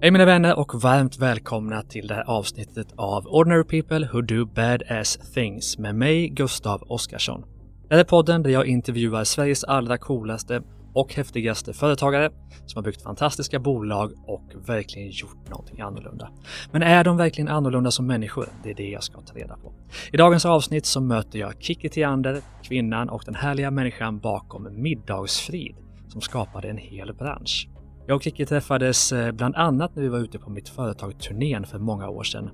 [0.00, 4.44] Hej mina vänner och varmt välkomna till det här avsnittet av Ordinary People Who Do
[4.46, 7.44] Badass Things med mig, Gustav Oskarsson.
[7.88, 10.62] Det här är podden där jag intervjuar Sveriges allra coolaste
[10.94, 12.30] och häftigaste företagare
[12.66, 16.28] som har byggt fantastiska bolag och verkligen gjort någonting annorlunda.
[16.72, 18.48] Men är de verkligen annorlunda som människor?
[18.62, 19.72] Det är det jag ska ta reda på.
[20.12, 25.76] I dagens avsnitt så möter jag Kikki Theander, kvinnan och den härliga människan bakom Middagsfrid
[26.08, 27.68] som skapade en hel bransch.
[28.08, 31.66] Jag och Kikki träffades eh, bland annat när vi var ute på mitt företag Turnén
[31.66, 32.50] för många år sedan.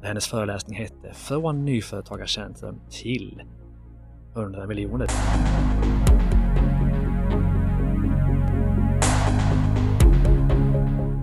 [0.00, 3.42] Där hennes föreläsning hette Från nyföretagarcentrum till
[4.36, 5.06] 100 miljoner.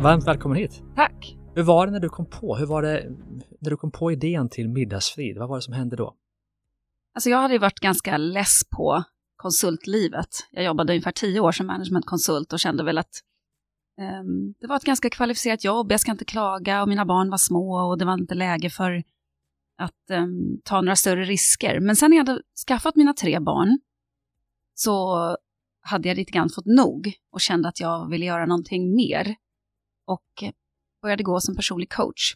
[0.03, 0.83] Varmt välkommen hit!
[0.95, 1.37] Tack!
[1.55, 2.55] Hur var det när du kom på?
[2.55, 3.05] Hur var det
[3.59, 5.37] när du kom på idén till Middagsfrid?
[5.37, 6.15] Vad var det som hände då?
[7.15, 9.03] Alltså jag hade varit ganska less på
[9.35, 10.29] konsultlivet.
[10.51, 13.21] Jag jobbade ungefär tio år som managementkonsult och kände väl att
[13.97, 17.37] um, det var ett ganska kvalificerat jobb, jag ska inte klaga och mina barn var
[17.37, 19.03] små och det var inte läge för
[19.77, 21.79] att um, ta några större risker.
[21.79, 23.79] Men sen när jag hade skaffat mina tre barn
[24.73, 25.17] så
[25.81, 29.35] hade jag lite grann fått nog och kände att jag ville göra någonting mer.
[30.05, 30.43] Och
[31.01, 32.35] började gå som personlig coach.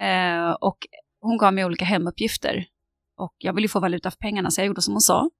[0.00, 0.78] Ehm, och
[1.20, 2.66] hon gav mig olika hemuppgifter.
[3.16, 5.30] Och jag ville få valuta för pengarna så jag gjorde som hon sa.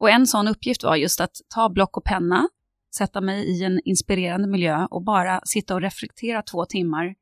[0.00, 2.48] Och en sån uppgift var just att ta block och penna,
[2.96, 7.14] sätta mig i en inspirerande miljö och bara sitta och reflektera två timmar.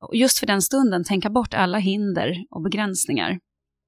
[0.00, 3.40] Och just för den stunden tänka bort alla hinder och begränsningar.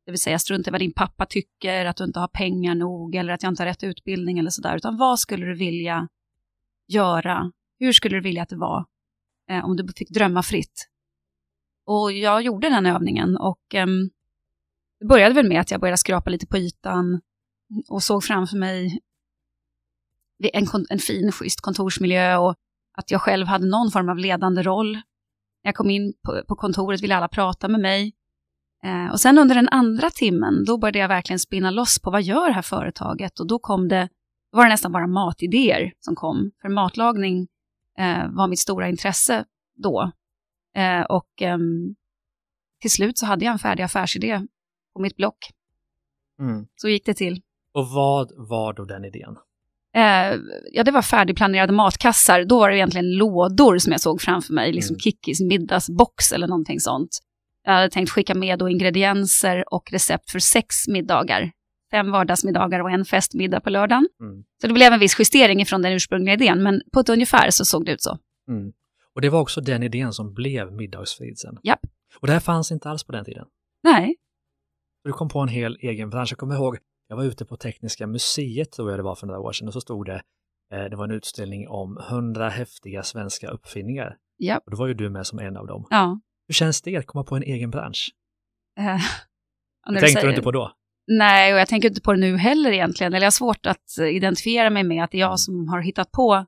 [0.06, 3.14] Det vill säga strunta i vad din pappa tycker, att du inte har pengar nog
[3.14, 4.76] eller att jag inte har rätt utbildning eller sådär.
[4.76, 6.08] Utan vad skulle du vilja
[6.88, 7.52] göra?
[7.78, 8.86] Hur skulle du vilja att det var
[9.50, 10.88] eh, om du fick drömma fritt?
[11.86, 13.86] Och jag gjorde den övningen och eh,
[15.00, 17.20] det började väl med att jag började skrapa lite på ytan
[17.88, 19.00] och såg framför mig
[20.52, 22.54] en, en fin, schysst kontorsmiljö och
[22.98, 24.92] att jag själv hade någon form av ledande roll.
[24.92, 28.14] När jag kom in på, på kontoret ville alla prata med mig.
[28.84, 32.22] Eh, och sen under den andra timmen, då började jag verkligen spinna loss på vad
[32.22, 33.40] gör det här företaget?
[33.40, 34.08] Och då kom det,
[34.52, 36.50] då var det nästan bara matidéer som kom.
[36.62, 37.48] För matlagning
[37.98, 39.44] eh, var mitt stora intresse
[39.76, 40.12] då.
[40.76, 41.94] Eh, och ehm,
[42.80, 44.46] till slut så hade jag en färdig affärsidé
[44.94, 45.38] på mitt block.
[46.40, 46.66] Mm.
[46.76, 47.42] Så gick det till.
[47.72, 49.36] Och vad var då den idén?
[49.98, 50.38] Eh,
[50.72, 52.44] ja, det var färdigplanerade matkassar.
[52.44, 55.00] Då var det egentligen lådor som jag såg framför mig, liksom Mm.
[55.00, 57.08] Kikkis middagsbox eller någonting sånt.
[57.64, 61.50] Jag hade tänkt skicka med då ingredienser och recept för sex middagar.
[61.90, 64.08] Fem vardagsmiddagar och en festmiddag på lördagen.
[64.20, 64.42] Mm.
[64.60, 67.64] Så det blev en viss justering ifrån den ursprungliga idén, men på ett ungefär så
[67.64, 68.18] såg det ut så.
[68.48, 68.72] Mm.
[69.14, 71.58] Och det var också den idén som blev Middagsfrid sen.
[71.62, 71.80] Japp.
[72.20, 73.46] Och det här fanns inte alls på den tiden.
[73.82, 74.16] Nej,
[75.04, 76.32] Du kom på en hel egen bransch.
[76.32, 79.40] Jag kommer ihåg, jag var ute på Tekniska museet tror jag det var för några
[79.40, 80.22] år sedan och så stod det,
[80.72, 84.16] eh, det var en utställning om hundra häftiga svenska uppfinningar.
[84.38, 84.62] Japp.
[84.64, 85.86] Och då var ju du med som en av dem.
[85.90, 86.20] ja.
[86.48, 88.10] Hur känns det att komma på en egen bransch?
[88.78, 88.94] Eh,
[89.86, 90.72] och Det tänkte du inte på då?
[91.06, 93.12] Nej, och jag tänker inte på det nu heller egentligen.
[93.14, 95.80] Eller jag har svårt att eh, identifiera mig med att det är jag som har
[95.80, 96.46] hittat på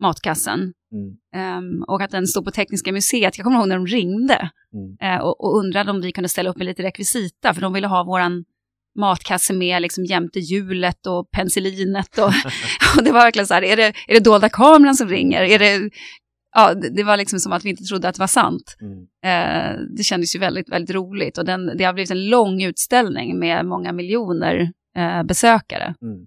[0.00, 0.72] matkassen.
[0.92, 1.16] Mm.
[1.34, 3.38] Ehm, och att den stod på Tekniska museet.
[3.38, 4.96] Jag kommer ihåg när de ringde Mm.
[5.00, 7.54] eh, och, och undrade om vi kunde ställa upp med lite rekvisita.
[7.54, 8.44] För de ville ha våran
[8.94, 12.18] matkasse med liksom jämte hjulet och penicillinet.
[12.18, 12.28] Och,
[12.96, 15.42] och det var verkligen så här, är det, är det dolda kameran som ringer?
[15.42, 15.90] Är det,
[16.54, 18.76] ja, det, var liksom som att vi inte trodde att det var sant.
[18.80, 18.98] Mm.
[19.24, 21.38] Eh, det kändes ju väldigt, väldigt roligt.
[21.38, 25.94] Och den, det har blivit en lång utställning med många miljoner eh, besökare.
[26.02, 26.26] Mm.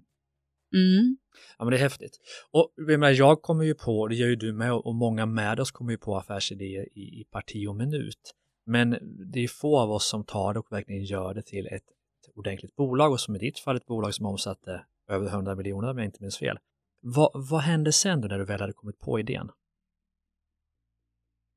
[0.74, 1.16] Mm.
[1.58, 2.18] Ja, men det är häftigt.
[2.50, 2.72] Och
[3.16, 5.98] jag kommer ju på, det gör ju du med, och många med oss kommer ju
[5.98, 8.34] på affärsidéer i, i parti och minut.
[8.66, 8.90] Men
[9.32, 11.84] det är få av oss som tar det och verkligen gör det till ett,
[12.28, 15.90] ett ordentligt bolag och som i ditt fall ett bolag som omsatte över 100 miljoner
[15.90, 16.58] om jag inte minns fel.
[17.00, 19.50] Vad, vad hände sen då när du väl hade kommit på idén?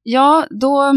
[0.04, 0.94] Ja, då,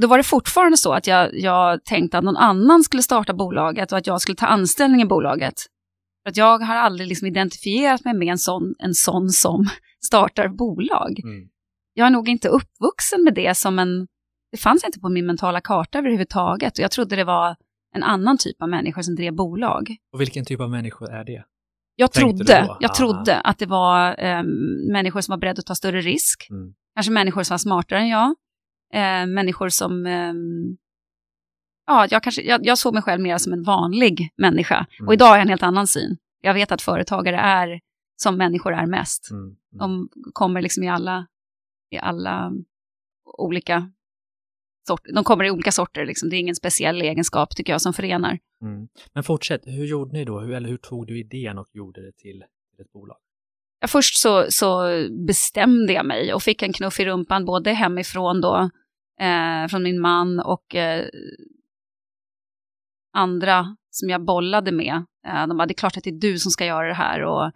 [0.00, 3.92] då var det fortfarande så att jag, jag tänkte att någon annan skulle starta bolaget
[3.92, 5.54] och att jag skulle ta anställning i bolaget.
[6.22, 9.68] För att jag har aldrig liksom identifierat mig med en sån, en sån som
[10.06, 11.20] startar bolag.
[11.24, 11.48] Mm.
[11.94, 14.06] Jag är nog inte uppvuxen med det som en...
[14.50, 16.78] Det fanns inte på min mentala karta överhuvudtaget.
[16.78, 17.56] Och jag trodde det var
[17.94, 19.96] en annan typ av människor som drev bolag.
[20.12, 21.44] Och vilken typ av människor är det?
[21.96, 22.94] Jag Tänkte trodde, jag Ah.
[22.94, 24.46] trodde att det var em,
[24.92, 26.46] människor som var beredda att ta större risk.
[26.50, 26.74] Mm.
[26.94, 28.34] Kanske människor som var smartare än jag.
[28.94, 30.06] Eh, människor som...
[30.06, 30.76] ehm,
[31.86, 34.86] ja, jag, kanske, jag, jag såg mig själv mer som en vanlig människa.
[34.98, 35.08] Mm.
[35.08, 36.16] Och idag har jag en helt annan syn.
[36.40, 37.80] Jag vet att företagare är
[38.16, 39.30] som människor är mest.
[39.30, 39.56] Mm.
[39.78, 41.26] De kommer liksom i alla,
[41.90, 42.52] i alla
[43.38, 43.90] olika
[44.86, 45.12] sorter.
[45.12, 46.28] De kommer i olika sorter, liksom.
[46.28, 48.38] det är ingen speciell egenskap tycker jag som förenar.
[48.62, 48.88] Mm.
[49.12, 50.40] Men fortsätt, hur gjorde ni då?
[50.40, 52.44] Hur, eller hur tog du idén och gjorde det till,
[52.76, 53.16] till ett bolag?
[53.80, 54.86] Ja, först så, så
[55.26, 58.70] bestämde jag mig och fick en knuff i rumpan både hemifrån då,
[59.20, 61.06] eh, från min man och eh,
[63.12, 65.04] andra som jag bollade med.
[65.26, 67.22] Eh, de bara, det är klart att det är du som ska göra det här.
[67.22, 67.50] Och,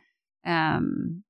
[0.46, 1.22] ehm,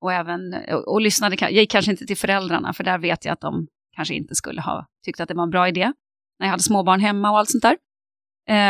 [0.00, 3.32] och även, och, och lyssnade, jag gick kanske inte till föräldrarna, för där vet jag
[3.32, 3.66] att de
[3.98, 5.92] kanske inte skulle ha tyckt att det var en bra idé,
[6.38, 7.76] när jag hade småbarn hemma och allt sånt där.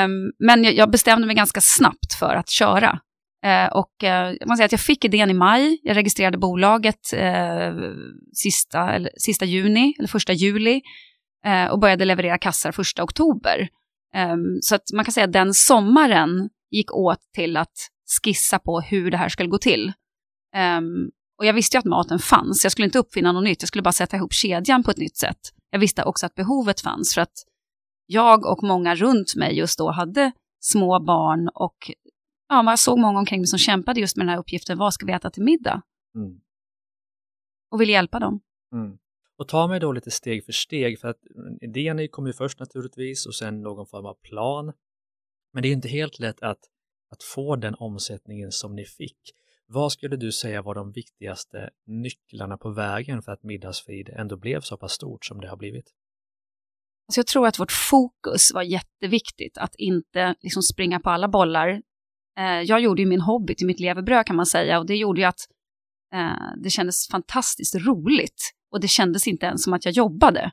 [0.05, 3.01] Um, men jag, jag, bestämde mig ganska snabbt för att köra.
[3.47, 7.01] Uh, och uh, jag måste säga att jag fick idén i maj, jag registrerade bolaget
[7.15, 7.95] uh,
[8.35, 10.81] sista, eller, sista juni, eller första juli,
[11.71, 13.69] och började leverera kassar första oktober.
[14.17, 17.73] Um, så att man kan säga att den sommaren gick åt till att
[18.25, 19.93] skissa på hur det här skulle gå till.
[20.57, 23.69] Um, och jag visste ju att maten fanns, jag skulle inte uppfinna något nytt, jag
[23.69, 25.39] skulle bara sätta ihop kedjan på ett nytt sätt.
[25.71, 27.45] Jag visste också att behovet fanns, för att
[28.07, 31.91] jag och många runt mig just då hade små barn och
[32.49, 35.07] ja, man såg många omkring mig som kämpade just med den här uppgiften, vad ska
[35.07, 35.83] vi äta till middag?
[36.15, 36.41] Mm.
[37.71, 38.41] Och ville hjälpa dem.
[38.73, 38.99] Mm.
[39.39, 41.21] Och ta mig då lite steg för steg, för att
[41.61, 44.73] idén kom ju först naturligtvis och sen någon form av plan.
[45.53, 46.61] Men det är inte helt lätt att,
[47.11, 49.19] att få den omsättningen som ni fick.
[49.71, 54.61] Vad skulle du säga var de viktigaste nycklarna på vägen för att Middagsfrid ändå blev
[54.61, 55.93] så pass stort som det har blivit?
[57.09, 61.69] Alltså jag tror att vårt fokus var jätteviktigt, att inte liksom springa på alla bollar.
[62.39, 65.21] Eh, jag gjorde ju min hobby till mitt levebröd kan man säga och det gjorde
[65.21, 65.41] ju att
[66.15, 70.51] eh, det kändes fantastiskt roligt och det kändes inte ens som att jag jobbade.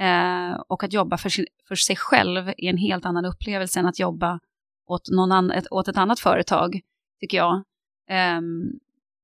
[0.00, 3.86] Eh, och att jobba för, sin, för sig själv är en helt annan upplevelse än
[3.86, 4.40] att jobba
[4.86, 6.80] åt, någon an, åt ett annat företag,
[7.20, 7.64] tycker jag.
[8.10, 8.40] Eh,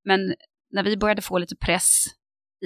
[0.05, 0.35] men
[0.71, 2.05] när vi började få lite press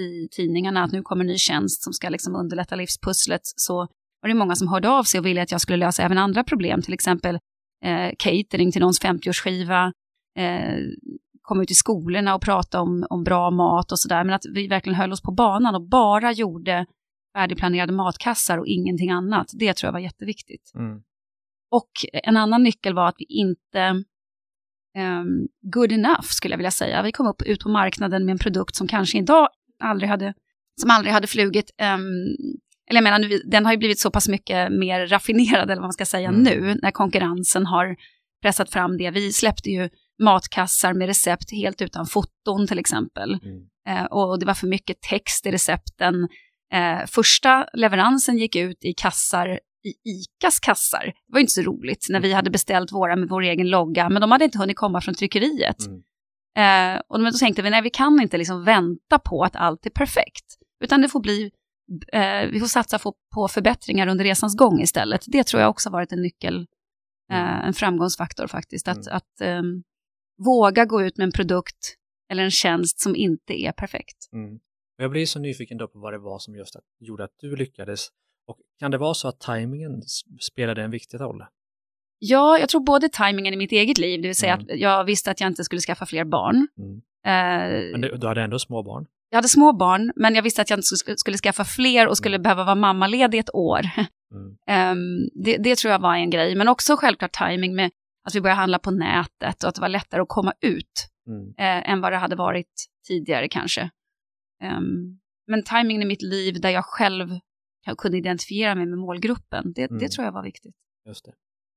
[0.00, 3.76] i tidningarna att nu kommer en ny tjänst som ska liksom underlätta livspusslet så
[4.20, 6.44] var det många som hörde av sig och ville att jag skulle lösa även andra
[6.44, 7.38] problem, till exempel
[7.84, 9.92] eh, catering till någons 50-årsskiva,
[10.38, 10.78] eh,
[11.42, 14.68] komma ut i skolorna och prata om, om bra mat och sådär, men att vi
[14.68, 16.86] verkligen höll oss på banan och bara gjorde
[17.36, 19.50] färdigplanerade matkassar och ingenting annat.
[19.52, 20.72] Det tror jag var jätteviktigt.
[20.74, 21.02] Mm.
[21.70, 24.04] Och en annan nyckel var att vi inte
[24.96, 27.02] um, good enough skulle jag vilja säga.
[27.02, 29.48] Vi kom upp ut på marknaden med en produkt som kanske idag
[29.82, 30.34] aldrig hade,
[30.80, 31.70] som aldrig hade flugit.
[31.82, 32.36] Um,
[32.90, 35.92] eller jag menar, den har ju blivit så pass mycket mer raffinerad, eller vad man
[35.92, 36.42] ska säga mm.
[36.42, 37.96] nu, när konkurrensen har
[38.42, 39.10] pressat fram det.
[39.10, 39.88] Vi släppte ju
[40.22, 43.38] matkassar med recept helt utan foton till exempel.
[43.42, 43.62] Mm.
[43.88, 46.28] Eh, och det var för mycket text i recepten.
[46.72, 51.04] Eh, första leveransen gick ut i kassar i ICAs kassar.
[51.04, 54.20] Det var inte så roligt när vi hade beställt våra med vår egen logga, men
[54.20, 55.76] de hade inte hunnit komma från tryckeriet.
[55.86, 56.02] Mm.
[56.56, 59.90] Eh, och då tänkte vi, nej vi kan inte liksom vänta på att allt är
[59.90, 60.44] perfekt,
[60.84, 61.50] utan det får bli,
[62.12, 62.98] eh, vi får satsa
[63.34, 65.24] på, förbättringar under resans gång istället.
[65.26, 66.66] Det tror jag också varit en nyckel,
[67.32, 67.44] mm.
[67.44, 69.16] eh, en framgångsfaktor faktiskt, att, mm.
[69.16, 69.82] att ehm,
[70.44, 71.96] våga gå ut med en produkt
[72.30, 74.16] eller en tjänst som inte är perfekt.
[74.32, 74.58] Mm.
[74.96, 77.56] Jag blir så nyfiken då på vad det var som just att, gjorde att du
[77.56, 78.08] lyckades.
[78.46, 80.02] Och kan det vara så att tajmingen
[80.40, 81.44] spelade en viktig roll?
[82.18, 84.66] Ja, jag tror både tajmingen i mitt eget liv, det vill säga mm.
[84.66, 86.68] att jag visste att jag inte skulle skaffa fler barn.
[86.78, 86.96] Mm.
[87.26, 89.06] Eh, men du, du hade ändå små barn?
[89.30, 92.36] Jag hade små barn, men jag visste att jag inte skulle, skaffa fler och skulle
[92.36, 92.42] mm.
[92.42, 93.80] behöva vara mammaledig ett år.
[94.34, 94.98] Mm.
[94.98, 97.90] um, det, det, tror jag var en grej, men också självklart tajming med
[98.24, 101.48] att vi började handla på nätet och att det var lättare att komma ut mm.
[101.58, 103.90] eh, än vad det hade varit tidigare kanske.
[104.64, 107.28] Um, men tajmingen i mitt liv där jag själv
[107.94, 109.98] kunde identifiera mig med målgruppen, det, mm.
[109.98, 110.74] det tror jag var viktigt.
[111.06, 111.34] Just det.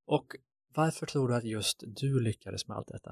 [0.08, 0.36] Och
[0.75, 3.10] varför tror du att just du lyckades med allt detta?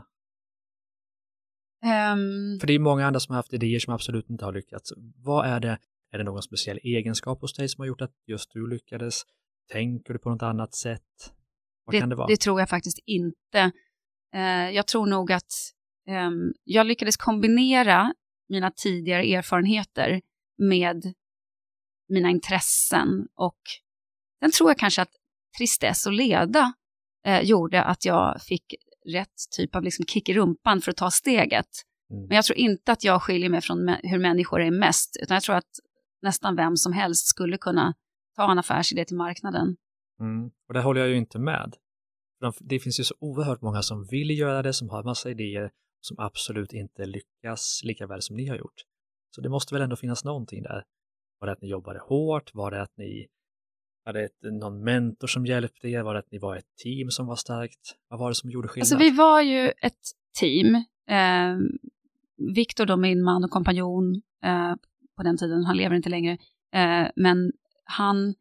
[1.84, 4.94] Um, För det är många andra som har haft idéer som absolut inte har lyckats.
[5.16, 5.78] Vad är det?
[6.12, 9.22] Är det någon speciell egenskap hos dig som har gjort att just du lyckades?
[9.72, 11.34] Tänker du på något annat sätt?
[11.86, 12.28] Vad det, kan det vara?
[12.28, 13.72] Det tror jag faktiskt inte.
[14.36, 15.52] Uh, jag tror nog att
[16.08, 18.14] um, jag lyckades kombinera
[18.50, 20.22] mina tidigare erfarenheter
[20.58, 21.14] med
[22.10, 23.60] mina intressen och
[24.40, 25.12] sen tror jag kanske att
[25.58, 26.74] tristess och leda
[27.26, 28.76] eh, gjorde att jag fick
[29.08, 31.68] rätt typ av liksom kick i rumpan för att ta steget.
[32.12, 32.28] Mm.
[32.28, 35.44] Men jag tror inte att jag skiljer mig från hur människor är mest, utan jag
[35.44, 35.72] tror att
[36.22, 37.94] nästan vem som helst skulle kunna
[38.36, 39.76] ta en affärsidé till marknaden.
[40.20, 40.52] Mm.
[40.68, 41.74] Och det håller jag ju inte med.
[42.60, 45.72] Det finns ju så oerhört många som vill göra det, som har massa idéer,
[46.02, 48.84] som absolut inte lyckas lika väl som ni har gjort.
[49.36, 50.84] Så det måste väl ändå finnas någonting där.
[51.40, 52.52] Var det att ni jobbade hårt?
[52.54, 53.28] Var det att ni
[54.06, 56.04] hade ett, någon mentor som hjälpte er?
[56.04, 57.96] Var det att ni var ett team som var starkt?
[58.10, 58.84] Vad var det som gjorde skillnad?
[58.84, 59.94] Alltså vi var ju ett
[60.40, 60.76] team.
[61.10, 61.58] Eh,
[62.56, 64.74] Viktor då, min man och kompanjon eh,
[65.18, 66.38] på den tiden, han lever inte längre,
[66.74, 67.52] eh, men
[67.84, 68.36] han,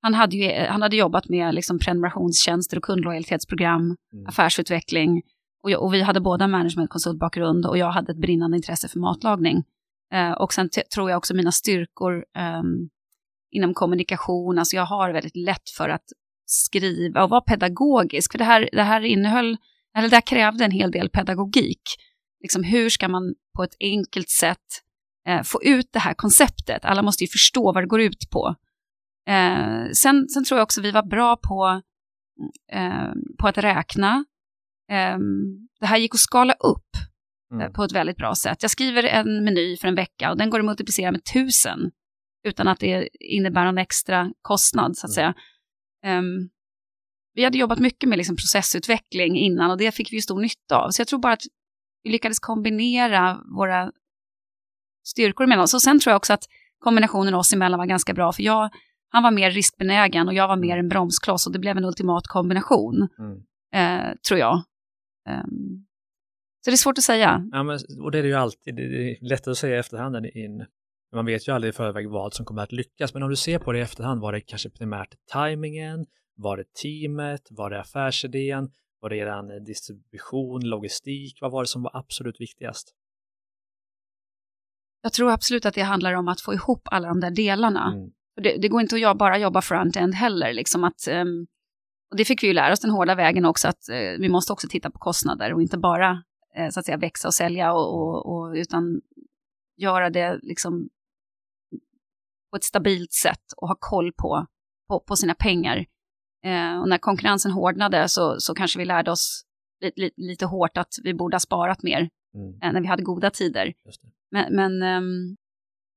[0.00, 4.26] han, hade ju, han hade jobbat med liksom prenumerationstjänster och kundlojalitetsprogram, mm.
[4.26, 5.22] affärsutveckling
[5.62, 9.64] Och, jag, och vi hade båda managementkonsultbakgrund och jag hade ett brinnande intresse för matlagning.
[10.12, 12.62] Eh, och sen tror jag också mina styrkor eh,
[13.50, 16.04] inom kommunikation, alltså jag har väldigt lätt för att
[16.46, 18.32] skriva och vara pedagogisk.
[18.32, 19.56] För det här, det här innehöll,
[19.96, 21.82] eller det här krävde en hel del pedagogik.
[22.42, 24.82] Liksom hur ska man på ett enkelt sätt
[25.28, 26.84] eh, få ut det här konceptet?
[26.84, 28.54] Alla måste ju förstå vad det går ut på.
[29.28, 31.82] Eh, sen, sen tror jag också vi var bra på,
[32.72, 34.24] eh, på att räkna.
[34.90, 35.18] Eh,
[35.80, 37.09] det här gick att skala upp
[37.52, 37.66] mm.
[37.66, 38.58] Eh, på ett väldigt bra sätt.
[38.62, 41.90] Jag skriver en meny för en vecka och den går att multiplicera med tusen
[42.44, 45.32] utan att det innebär någon extra kostnad så att mm.
[45.32, 45.34] säga.
[46.18, 46.50] Um,
[47.34, 50.76] vi hade jobbat mycket med liksom processutveckling innan och det fick vi ju stor nytta
[50.76, 50.90] av.
[50.90, 51.42] Så jag tror bara att
[52.02, 53.92] vi lyckades kombinera våra
[55.06, 55.68] styrkor emellan.
[55.68, 56.44] Så sen tror jag också att
[56.78, 58.70] kombinationen oss emellan var ganska bra, för jag,
[59.08, 62.26] han var mer riskbenägen och jag var mer en bromskloss och det blev en ultimat
[62.26, 63.38] kombination, mm.
[63.74, 64.62] eh, tror jag.
[65.28, 65.86] Um,
[66.64, 67.48] så det är svårt att säga.
[67.52, 68.76] Ja, men, och det är det ju alltid.
[68.76, 70.66] Det är lättare att säga i efterhand än in.
[71.12, 73.58] Man vet ju aldrig i förväg vad som kommer att lyckas, men om du ser
[73.58, 78.70] på det i efterhand, var det kanske primärt tajmingen, var det teamet, var det affärsidén,
[79.00, 82.94] var det er distribution, logistik, vad var det som var absolut viktigast?
[85.02, 87.92] Jag tror absolut att det handlar om att få ihop alla de där delarna.
[87.92, 88.10] Mm.
[88.42, 91.46] Det, det, går inte att bara jobba front-end heller, liksom att um,
[92.10, 94.52] och det fick vi ju lära oss den hårda vägen också, att uh, vi måste
[94.52, 96.22] också titta på kostnader och inte bara
[96.70, 99.00] så att säga växa och sälja, och, och, och, utan
[99.76, 100.88] göra det liksom
[102.50, 104.46] på ett stabilt sätt och ha koll på,
[104.88, 105.86] på, på sina pengar.
[106.46, 109.44] Uh, och när konkurrensen hårdnade så, så kanske vi lärde oss
[109.80, 112.74] lite, lite, lite hårt att vi borde ha sparat mer mm.
[112.74, 113.72] när vi hade goda tider.
[114.30, 115.36] Men, men um,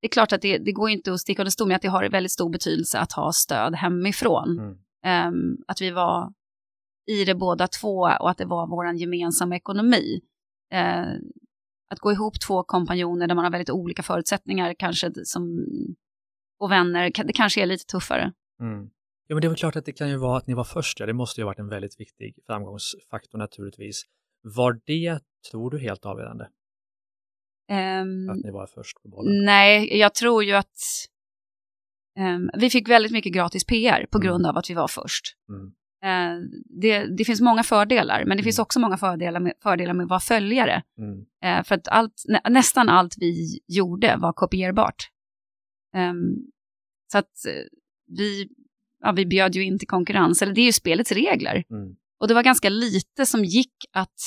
[0.02, 1.88] det är klart att det, det går inte att sticka under stol med att det
[1.88, 4.60] har väldigt stor betydelse att ha stöd hemifrån.
[4.60, 5.28] Mm.
[5.28, 6.34] Um, att vi var
[7.12, 10.22] i det båda två och att det var vår gemensamma ekonomi.
[10.74, 11.15] Uh,
[11.89, 15.65] att gå ihop två kompanjoner där man har väldigt olika förutsättningar kanske som,
[16.60, 18.34] och vänner, det kanske är lite tuffare.
[18.62, 18.89] Mm.
[19.27, 21.00] Ja, men det är väl klart att det kan ju vara att ni var först,
[21.00, 24.03] ja, det måste ju ha varit en väldigt viktig framgångsfaktor naturligtvis.
[24.42, 25.20] Var det,
[25.51, 26.50] tror du, helt avgörande?
[27.72, 29.46] Um, att ni var först på bollen?
[29.46, 30.77] Nej, jag tror ju att
[32.20, 34.27] um, vi fick väldigt mycket gratis PR på mm.
[34.27, 35.25] grund av att vi var först.
[35.50, 35.74] Mm.
[36.04, 36.40] Uh,
[36.82, 38.44] det, det, finns många fördelar, men det mm.
[38.44, 40.84] finns också många fördelar med, fördelar med att vara följare.
[41.46, 45.10] Uh, för att allt, nä, nästan allt vi gjorde var kopierbart.
[45.96, 46.36] Um,
[47.12, 47.64] så att uh,
[48.18, 48.50] vi,
[49.00, 51.64] ja, vi bjöd ju in till konkurrens, eller det är ju spelets regler.
[51.70, 51.96] Mm.
[52.20, 54.20] Och det var ganska lite som gick att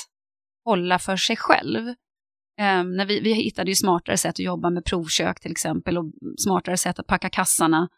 [0.64, 1.88] hålla för sig själv.
[2.60, 6.04] Um, när vi, vi hittade ju smartare sätt att jobba med provkök till exempel och
[6.38, 7.88] smartare sätt att packa kassarna.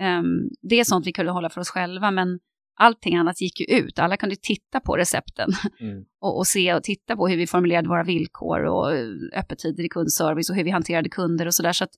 [0.00, 2.38] Um, det är sånt vi kunde hålla för oss själva, men
[2.82, 3.98] allting annat gick ju ut.
[3.98, 6.04] Alla kunde titta på recepten mm.
[6.20, 9.88] och, och, se och titta på hur vi formulerade våra villkor och eh, öppettider i
[9.88, 11.72] kundservice och hur vi hanterade kunder och sådär.
[11.72, 11.94] Så, att,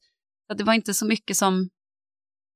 [0.46, 1.68] så att det var inte så mycket som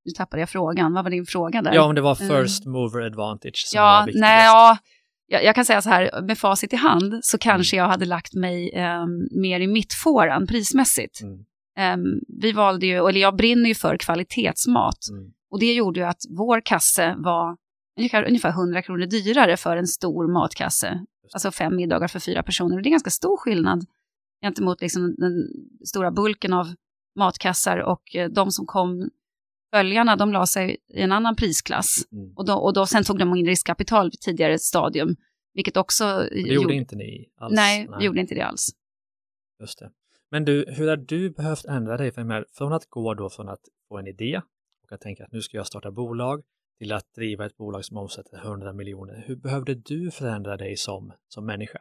[0.04, 0.94] nu tappade jag frågan.
[0.94, 1.74] Vad var din fråga där?
[1.74, 2.42] Ja, om det var mm.
[2.42, 4.20] first mover advantage som ja, var viktigast.
[4.20, 4.78] Nej, ja,
[5.26, 7.84] jag, jag, kan säga så här, med facit i hand så kanske mm.
[7.84, 11.20] jag hade lagt mig um, mer i mittfåran prismässigt.
[11.22, 11.38] Mm.
[12.00, 15.08] Um, vi valde ju, eller jag brinner ju för kvalitetsmat.
[15.10, 15.32] Mm.
[15.50, 17.56] Och det gjorde ju att vår kasse var
[17.98, 21.04] ungefär, ungefär 100 kronor dyrare för en stor matkasse.
[21.32, 22.76] Alltså fem middagar för fyra personer.
[22.76, 23.86] Och det är ganska stor skillnad
[24.42, 25.48] gentemot liksom den
[25.84, 26.66] stora bulken av
[27.16, 29.10] matkassar och eh, de som kom
[29.70, 31.86] följarna de la sig i en annan prisklass.
[32.12, 32.32] Mm.
[32.36, 35.16] Och, då, och då sen tog de in riskkapital vid tidigare stadium.
[35.54, 36.04] Vilket också...
[36.04, 37.54] Det gjorde, gjorde inte ni alls?
[37.54, 38.68] Nej, nej, gjorde inte det alls.
[39.60, 39.90] Just det.
[40.30, 43.60] Men du, hur har du behövt ändra dig för från att gå då från att
[43.88, 44.40] få en idé
[44.82, 46.42] och att tänka att nu ska jag starta bolag
[46.78, 49.24] till att driva ett bolag som omsätter 100 miljoner.
[49.26, 51.78] Hur behövde du förändra dig som, som människa?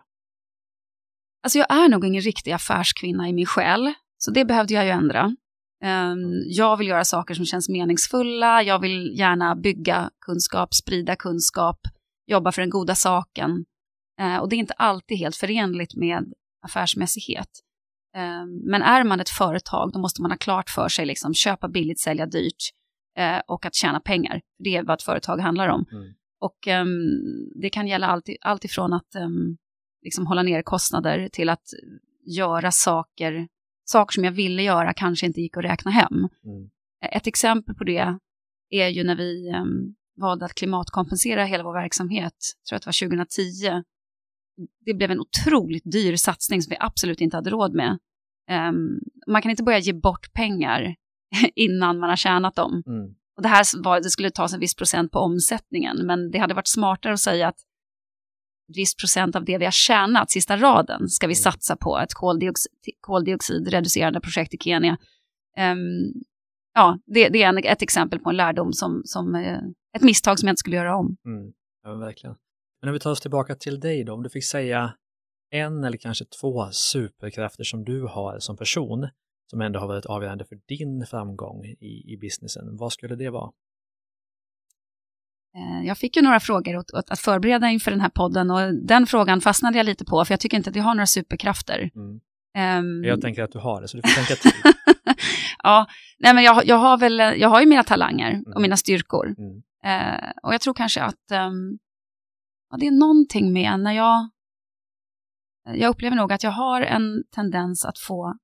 [1.44, 4.92] Alltså jag är nog ingen riktig affärskvinna i min själ, så det behövde jag ju
[4.92, 5.36] ändra.
[5.84, 11.80] Ehm, jag vill göra saker som känns meningsfulla, jag vill gärna bygga kunskap, sprida kunskap,
[12.28, 13.66] jobba för den goda saken.
[14.20, 16.34] Ehm, och det är inte alltid helt förenligt med
[16.66, 17.50] affärsmässighet.
[18.16, 21.68] Ehm, men är man ett företag, då måste man ha klart för sig, liksom, köpa
[21.68, 22.72] billigt, sälja dyrt
[23.20, 24.42] uh, och att tjäna pengar.
[24.60, 25.86] Det är vad ett företag handlar om.
[25.92, 26.14] Mm.
[26.40, 29.16] Och um, det kan gälla allt, allt ifrån att
[30.04, 31.64] liksom hålla ner kostnader till att
[32.26, 33.48] göra saker
[33.90, 36.14] saker som jag ville göra kanske inte gick att räkna hem.
[36.46, 36.70] Mm.
[37.12, 38.18] Ett exempel på det
[38.70, 42.88] är ju när vi um, valde att klimatkompensera hela vår verksamhet, jag tror att det
[42.88, 43.84] var 2010.
[44.86, 47.98] Det blev en otroligt dyr satsning som vi absolut inte hade råd med.
[48.52, 50.96] Um, man kan inte börja ge bort pengar
[51.56, 52.84] innan man har tjänat dem.
[52.88, 53.16] Mm.
[53.38, 56.54] Och det här var, det skulle tas en viss procent på omsättningen, men det hade
[56.54, 57.60] varit smartare att säga att
[58.76, 61.36] viss procent av det vi har tjänat, sista raden, ska vi Mm.
[61.36, 64.98] satsa på ett koldioxid, koldioxidreducerande projekt i Kenya.
[65.58, 66.14] Ehm,
[66.74, 69.60] ja, det, det är ett exempel på en lärdom som, som eh,
[69.98, 71.18] ett misstag som jag inte skulle göra om.
[71.26, 71.54] Mm.
[71.84, 72.36] Ja, men verkligen.
[72.82, 74.94] Men om vi tar oss tillbaka till dig då, om du fick säga
[75.52, 79.10] en eller kanske två superkrafter som du har som person,
[79.50, 83.52] som ändå har varit avgörande för din framgång i, i businessen, vad skulle det vara?
[85.56, 88.74] Eh, Jag fick ju några frågor åt, åt att förbereda inför den här podden och
[88.76, 91.90] den frågan fastnade jag lite på för jag tycker inte att jag har några superkrafter.
[91.96, 92.20] Mm.
[92.56, 94.52] Ehm, Jag tänker att du har det, så du får tänka till.
[95.64, 95.88] ja,
[96.20, 98.62] nej men jag, jag har väl, jag har ju mina talanger och Mm.
[98.62, 99.36] mina styrkor.
[99.38, 99.62] Mm.
[99.84, 101.78] Eh, och jag tror kanske att ehm,
[102.70, 104.30] ja, det är någonting med när jag,
[105.76, 108.38] jag upplever nog att jag har en tendens att få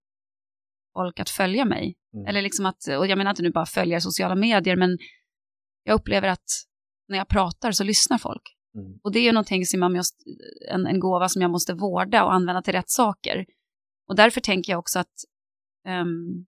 [0.93, 1.95] folk att följa mig.
[2.13, 2.25] Mm.
[2.27, 4.97] Eller liksom att, och jag menar inte nu bara följa sociala medier, men
[5.83, 6.45] jag upplever att
[7.07, 8.41] när jag pratar så lyssnar folk.
[8.75, 8.99] Mm.
[9.03, 10.17] Och det är ju någonting som jag måste,
[10.71, 13.45] en, en gåva som jag måste vårda och använda till rätt saker.
[14.07, 15.13] Och därför tänker jag också att
[15.87, 16.45] ehm,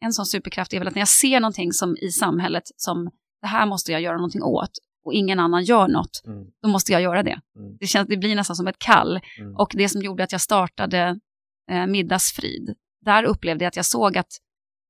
[0.00, 3.46] en sån superkraft är väl att när jag ser någonting som i samhället som det
[3.46, 4.70] här måste jag göra någonting åt
[5.04, 6.46] och ingen annan gör något, Mm.
[6.62, 7.40] då måste jag göra det.
[7.56, 7.76] Mm.
[7.80, 9.20] Det, känns, det blir nästan som ett kall.
[9.38, 9.56] Mm.
[9.56, 11.20] Och det som gjorde att jag startade
[11.70, 14.32] eh, Middagsfrid, där upplevde jag att jag såg att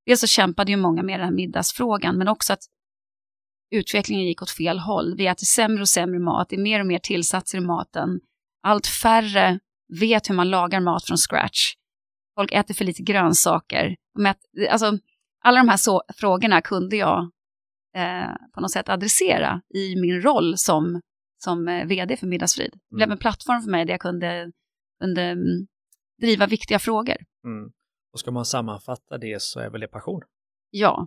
[0.07, 2.63] dels så kämpade ju många med den här middagsfrågan, men också att
[3.71, 5.15] utvecklingen gick åt fel håll.
[5.17, 8.21] Vi äter sämre och sämre mat, det är mer och mer tillsatser i maten.
[8.63, 9.59] Allt färre
[10.01, 11.75] vet hur man lagar mat från scratch.
[12.39, 13.97] Folk äter för lite grönsaker.
[14.71, 14.99] Alltså,
[15.45, 17.31] alla de här så, frågorna kunde jag
[17.97, 21.01] eh, på något sätt adressera i min roll som,
[21.45, 22.71] som eh, vd för Middagsfrid.
[22.73, 23.13] Det blev Mm.
[23.13, 24.53] en plattform för mig där jag kunde,
[25.01, 25.67] kunde mm,
[26.21, 27.17] driva viktiga frågor.
[27.45, 27.71] Mm.
[28.13, 30.23] Och ska man sammanfatta det så är väl det passion,
[30.71, 31.07] Ja,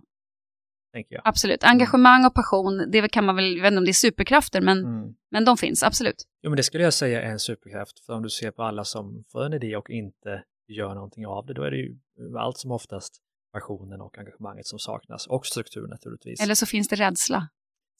[0.92, 1.22] tänker jag.
[1.24, 1.64] absolut.
[1.64, 4.78] Engagemang och passion, det kan man väl, jag vet inte om det är superkrafter, men,
[4.78, 5.14] Mm.
[5.30, 6.24] men de finns absolut.
[6.42, 8.00] Jo, men det skulle jag säga är en superkraft.
[8.06, 11.46] För om du ser på alla som får en idé och inte gör någonting av
[11.46, 11.96] det, då är det ju
[12.38, 13.20] allt som oftast
[13.52, 15.26] passionen och engagemanget som saknas.
[15.26, 16.40] Och struktur naturligtvis.
[16.40, 17.48] Eller så finns det rädsla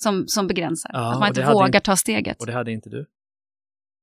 [0.03, 0.91] som, som begränsar.
[0.95, 2.41] Ja, att man inte vågar inte- ta steget.
[2.41, 3.07] Och det hade inte du.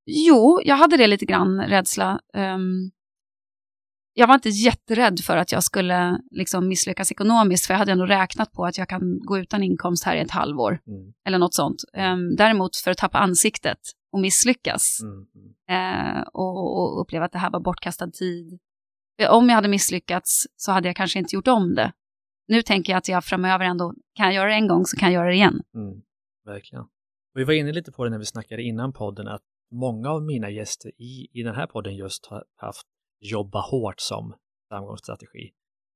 [0.05, 2.21] Jo, jag hade det lite grann, rädsla.
[2.33, 2.91] Ehm,
[4.13, 8.05] jag var inte jätterädd för att jag skulle liksom misslyckas ekonomiskt, för jag hade ändå
[8.05, 11.13] räknat på att jag kan gå utan inkomst här i ett halvår, Mm.
[11.27, 11.83] eller något sånt.
[11.93, 13.77] Ehm, däremot för att tappa ansiktet
[14.11, 15.27] och misslyckas Mm.
[16.17, 18.59] Eh, och, och uppleva att det här var bortkastad tid.
[19.21, 21.91] Eh, Om jag hade misslyckats så hade jag kanske inte gjort om det.
[22.47, 25.11] Nu tänker jag att jag framöver ändå, kan jag göra det en gång så kan
[25.11, 25.61] jag göra det igen.
[25.75, 26.01] Mm.
[26.45, 26.83] Verkligen.
[27.33, 30.23] Och vi var inne lite på det när vi snackade innan podden, att många av
[30.23, 32.87] mina gäster i, i den här podden just har haft
[33.21, 34.33] jobba hårt som
[34.69, 35.51] framgångsstrategi.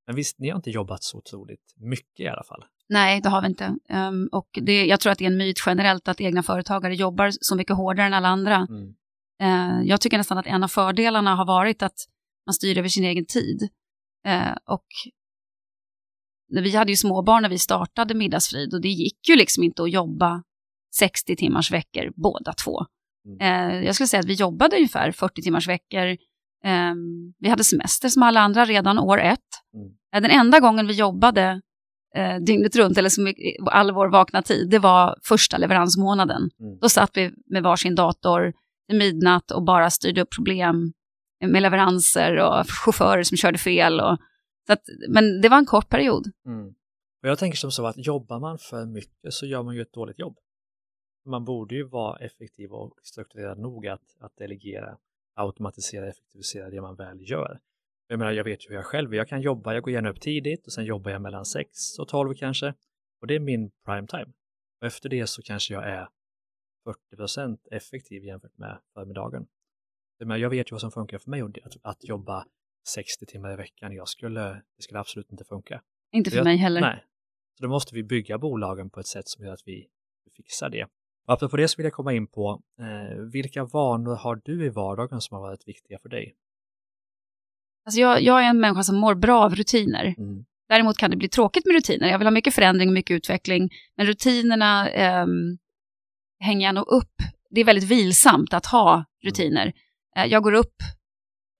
[0.07, 2.65] Men visst, ni har inte jobbat så otroligt mycket i alla fall.
[2.89, 3.75] Nej, det har vi inte.
[3.89, 7.31] Ehm, och det, jag tror att det är en myt generellt att egna företagare jobbar
[7.31, 8.67] så mycket hårdare än alla andra.
[8.69, 8.95] Mm.
[9.41, 11.97] Eh, jag tycker nästan att en av fördelarna har varit att
[12.45, 13.69] man styr över sin egen tid.
[14.25, 14.85] Eh, och
[16.47, 19.91] vi hade ju småbarn när vi startade Middagsfrid och det gick ju liksom inte att
[19.91, 20.43] jobba
[20.95, 22.85] 60 timmars veckor båda två.
[23.25, 23.39] Mm.
[23.39, 26.17] Eh, jag skulle säga att vi jobbade ungefär 40 timmars veckor.
[26.63, 29.39] Ehm, vi hade semester som alla andra redan år ett.
[29.73, 29.87] Mm.
[30.15, 31.61] Eh, den enda gången vi jobbade
[32.15, 36.49] eh, dygnet runt, eller så mycket, all vår vakna tid, det var första leveransmånaden.
[36.59, 36.79] Mm.
[36.79, 38.53] Då satt vi med varsin dator
[38.87, 40.93] till midnatt och bara styrde upp problem
[41.45, 43.99] med leveranser och chaufförer som körde fel.
[43.99, 44.17] Och,
[44.67, 46.31] så att, men det var en kort period.
[46.45, 46.67] Mm.
[47.23, 49.93] Och jag tänker som så att jobbar man för mycket så gör man ju ett
[49.93, 50.37] dåligt jobb.
[51.25, 54.97] Man borde ju vara effektiv och strukturerad nog att, att delegera,
[55.35, 57.59] automatisera, effektivisera det man väl gör.
[58.07, 59.17] Jag menar, jag vet ju hur jag själv är.
[59.17, 62.07] Jag kan jobba, jag går gärna upp tidigt och sen jobbar jag mellan 6 och
[62.07, 62.73] 12 kanske.
[63.21, 64.33] Och det är min prime time.
[64.81, 66.07] Och efter det så kanske jag är
[67.13, 69.47] 40% effektiv jämfört med förmiddagen.
[70.17, 72.45] Jag, menar, jag vet ju vad som funkar för mig och att, att jobba
[72.87, 74.39] 60 timmar i veckan, jag skulle,
[74.77, 75.81] det skulle absolut inte funka.
[76.11, 76.81] Inte för Jag- mig heller.
[76.81, 77.03] Nej.
[77.57, 79.87] Så då måste vi bygga bolagen på ett sätt som gör att vi
[80.35, 80.87] fixar det.
[81.25, 85.21] Apropå det så vill jag komma in på, eh, vilka vanor har du i vardagen
[85.21, 86.35] som har varit viktiga för dig?
[87.85, 90.15] Alltså jag, jag är en människa som mår bra av rutiner.
[90.17, 90.45] Mm.
[90.69, 92.07] Däremot kan det bli tråkigt med rutiner.
[92.07, 93.69] Jag vill ha mycket förändring och mycket utveckling.
[93.97, 95.57] Men rutinerna ehm,
[96.39, 97.13] hänger jag nog upp.
[97.49, 99.73] Det är väldigt vilsamt att ha rutiner.
[100.17, 100.75] Eh, jag går upp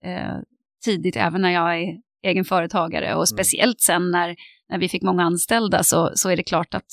[0.04, 0.36] eh,
[0.84, 4.36] tidigt även när jag är egen företagare och speciellt sen när,
[4.68, 6.90] när vi fick många anställda så, så är det klart att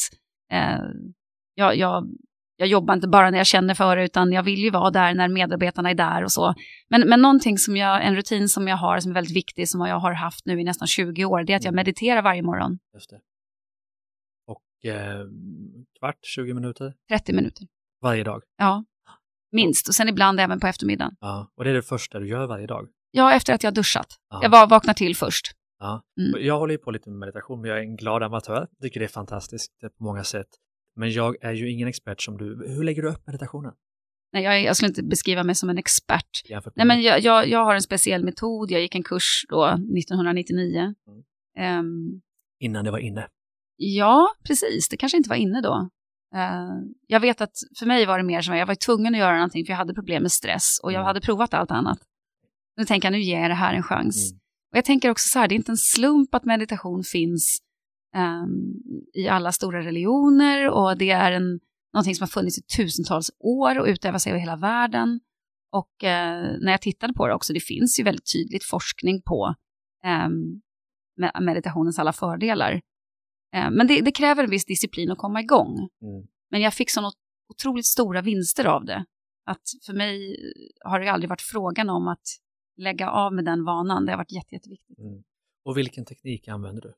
[0.51, 0.79] eh,
[1.55, 2.07] jag, jag,
[2.63, 5.13] jag jobbar inte bara när jag känner för det utan jag vill ju vara där
[5.15, 6.53] när medarbetarna är där och så.
[6.89, 9.81] Men, men någonting som jag, en rutin som jag har som är väldigt viktig som
[9.81, 11.75] jag har haft nu i nästan 20 år det är att jag Mm.
[11.75, 13.19] mediterar varje morgon, Just det.
[14.47, 15.25] Och eh,
[15.99, 17.67] kvart, 20 minuter 30 minuter.
[18.01, 18.41] varje dag.
[18.57, 18.83] Ja,
[19.51, 19.87] minst.
[19.87, 21.15] Och sen ibland även på eftermiddagen.
[21.19, 22.87] Ja, och det är det första du gör varje dag?
[23.11, 24.07] Ja, efter att jag har duschat.
[24.29, 24.39] Ja.
[24.43, 25.51] Jag vaknar till först.
[25.79, 26.01] Ja.
[26.21, 26.45] Mm.
[26.45, 28.67] Jag håller ju på lite med meditation, men jag är en glad amatör.
[28.81, 30.47] Tycker det är fantastiskt eh, på många sätt.
[30.95, 32.45] Men jag är ju ingen expert som du.
[32.67, 33.73] Hur lägger du upp meditationen?
[34.33, 36.29] Nej, jag, jag skulle inte beskriva mig som en expert.
[36.75, 38.71] Nej, men jag, jag, jag har en speciell metod.
[38.71, 40.93] Jag gick en kurs då 1999.
[41.57, 42.21] Ehm,
[42.59, 43.27] innan det var inne?
[43.75, 44.89] ja, precis.
[44.89, 45.89] Det kanske inte var inne då.
[46.35, 46.69] Eh,
[47.07, 49.35] jag vet att för mig var det mer som att jag var tvungen att göra
[49.35, 51.05] någonting för jag hade problem med stress och jag Mm.
[51.05, 51.99] hade provat allt annat.
[52.77, 54.31] Nu tänker jag, nu ger jag det här en chans.
[54.31, 54.39] Mm.
[54.71, 57.57] Och jag tänker också så här, det är inte en slump att meditation finns
[58.13, 58.73] ehm,
[59.13, 61.59] i alla stora religioner och det är en,
[61.93, 65.19] någonting som har funnits i tusentals år och utövas över hela världen.
[65.71, 69.55] Och eh, när jag tittade på det också, det finns ju väldigt tydligt forskning på
[71.17, 72.81] med- meditationens alla fördelar.
[73.55, 75.89] Eh, men det, det kräver en viss disciplin att komma igång.
[76.01, 76.27] Mm.
[76.51, 77.11] Men jag fick så
[77.49, 79.05] otroligt stora vinster av det.
[79.45, 80.35] Att för mig
[80.85, 82.27] har det aldrig varit frågan om att
[82.77, 84.05] lägga av med den vanan.
[84.05, 84.99] Det har varit jätte, jätteviktigt.
[84.99, 85.23] Mm.
[85.65, 86.93] Och vilken teknik använder du?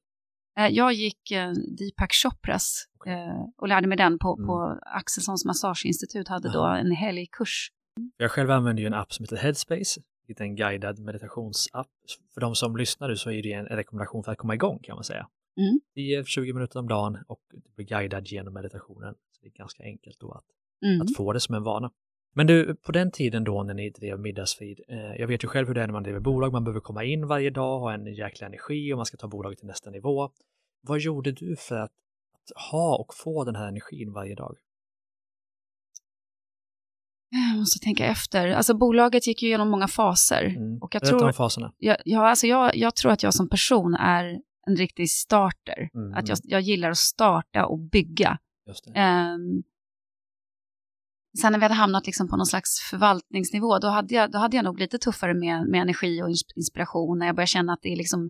[0.58, 4.48] Eh, Jag gick eh, Deepak Chopras eh, och lärde mig den på, Mm.
[4.48, 7.72] på Axelssons massageinstitut, hade då en helgkurs.
[8.18, 11.88] Jag själv använder ju en app som heter Headspace, vilket är en guidad meditationsapp.
[12.34, 14.96] För de som lyssnar nu så är det en rekommendation för att komma igång kan
[14.96, 15.28] man säga.
[15.60, 15.80] Mm.
[15.96, 19.14] 10-20 minuter om dagen och du blir guidad genom meditationen.
[19.32, 20.46] Så det är ganska enkelt då att,
[20.86, 21.02] Mm.
[21.02, 21.92] att få det som en vana.
[22.38, 25.68] Men du, på den tiden då när ni drev middagsfeed, eh, jag vet ju själv
[25.68, 28.14] hur det är när man driver bolag, man behöver komma in varje dag, ha en
[28.14, 30.30] jäkla energi och man ska ta bolaget till nästa nivå.
[30.82, 31.92] Vad gjorde du för att,
[32.34, 34.58] att ha och få den här energin varje dag?
[37.30, 38.48] Jag måste tänka efter.
[38.48, 40.44] Alltså bolaget gick ju igenom många faser.
[40.46, 40.78] Mm.
[40.82, 41.74] Och jag Berätta tror, om faserna.
[41.78, 45.90] jag, ja, alltså jag, jag tror att jag som person är en riktig starter.
[45.94, 48.40] Mm, Att jag, jag gillar att starta och bygga.
[48.94, 49.64] Ehm,
[51.42, 54.56] sen när vi hade hamnat liksom på någon slags förvaltningsnivå, då hade jag, då hade
[54.56, 57.20] jag nog lite tuffare med, med energi och ins- inspiration.
[57.20, 58.30] När jag började känna att det är liksom,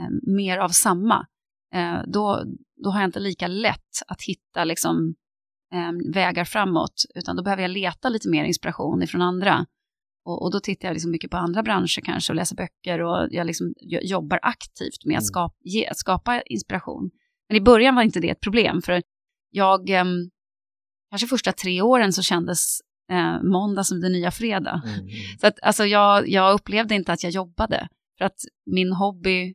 [0.00, 1.26] eh, mer av samma.
[1.74, 2.44] Eh, då,
[2.84, 5.14] då har jag inte lika lätt att hitta liksom,
[5.74, 9.66] eh, vägar framåt, utan då behöver jag leta lite mer inspiration ifrån andra.
[10.24, 13.28] Och, och då tittar jag liksom mycket på andra branscher kanske och läser böcker och
[13.30, 15.26] jag liksom jo- jobbar aktivt med att, Mm.
[15.26, 17.10] skapa, ge, skapa inspiration.
[17.48, 19.02] Men i början var inte det ett problem, för
[19.50, 20.30] jag, ehm,
[21.10, 24.82] kanske första tre åren så kändes eh, måndag som den nya fredag.
[24.84, 25.08] Mm.
[25.40, 29.54] Så att, alltså, jag, jag upplevde inte att jag jobbade, för att min hobby,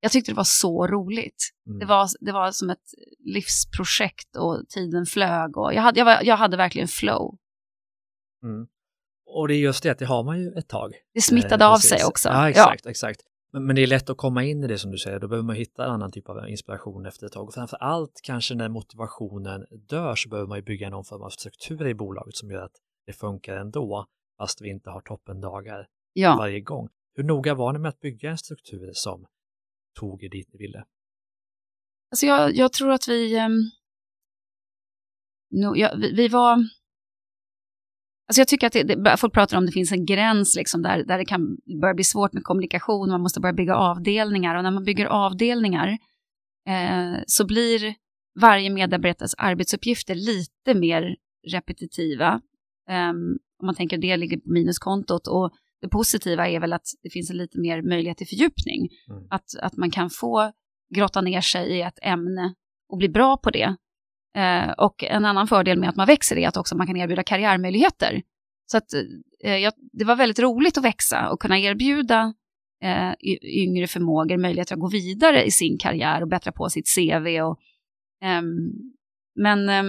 [0.00, 1.50] jag tyckte det var så roligt.
[1.66, 1.78] Mm.
[1.78, 6.22] Det, var, det var som ett livsprojekt och tiden flög och jag hade, jag var,
[6.22, 7.38] jag hade verkligen flow.
[8.42, 8.66] Mm.
[9.26, 10.92] Och det är just det att det har man ju ett tag.
[11.14, 12.28] Det smittade Eh, av sig också.
[12.28, 13.20] Ja, exakt, exakt.
[13.50, 15.56] Men, det är lätt att komma in i det som du säger, då behöver man
[15.56, 17.48] hitta en annan typ av inspiration efter ett tag.
[17.48, 21.30] Och framför allt kanske när motivationen dör så behöver man ju bygga någon form av
[21.30, 24.06] struktur i bolaget som gör att det funkar ändå,
[24.38, 26.36] fast vi inte har toppendagar Ja.
[26.38, 26.88] varje gång.
[27.14, 29.26] Hur noga var ni med att bygga en struktur som
[30.00, 30.84] tog er dit ni ville?
[32.10, 33.70] Alltså jag, jag tror att vi, ehm,
[35.50, 36.56] no, ja, vi, vi var...
[38.28, 41.04] Alltså jag tycker att det, det, folk pratar om det finns en gräns liksom där,
[41.04, 44.70] där det kan börja bli svårt med kommunikation, man måste börja bygga avdelningar och när
[44.70, 45.88] man bygger avdelningar
[46.68, 47.94] eh, så blir
[48.40, 51.16] varje medarbetares arbetsuppgifter lite mer
[51.52, 52.40] repetitiva.
[52.88, 57.10] Ehm, om man tänker det ligger på minuskontot och det positiva är väl att det
[57.10, 58.88] finns en lite mer möjlighet till fördjupning.
[59.10, 59.26] Mm.
[59.30, 60.52] Att, att man kan få
[60.94, 62.54] grotta ner sig i ett ämne
[62.88, 63.76] och bli bra på det.
[64.38, 67.22] Eh, och en annan fördel med att man växer är att också man kan erbjuda
[67.22, 68.22] karriärmöjligheter.
[68.66, 68.94] Så att,
[69.44, 72.34] eh, jag, det var väldigt roligt att växa och kunna erbjuda
[72.84, 77.40] eh, yngre förmågor möjligheter att gå vidare i sin karriär och bättra på sitt CV.
[77.42, 77.58] Och,
[78.22, 78.72] ehm,
[79.34, 79.86] men ehm,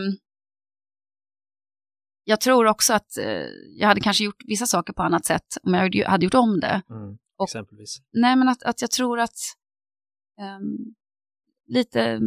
[2.24, 3.46] jag tror också att eh,
[3.78, 6.60] jag hade kanske gjort vissa saker på annat sätt om jag hade- hade gjort om
[6.60, 6.82] det.
[6.90, 7.18] Mm.
[7.38, 7.98] Och- Exempelvis.
[8.14, 9.38] Nej, men att, att jag tror att
[10.40, 10.78] ehm,
[11.68, 12.22] lite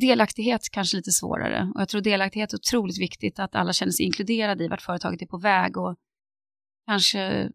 [0.00, 1.72] delaktighet kanske lite svårare.
[1.74, 5.22] Och jag tror delaktighet är otroligt viktigt, att alla känner sig inkluderade i vart företaget
[5.22, 5.96] är på väg och
[6.86, 7.50] kanske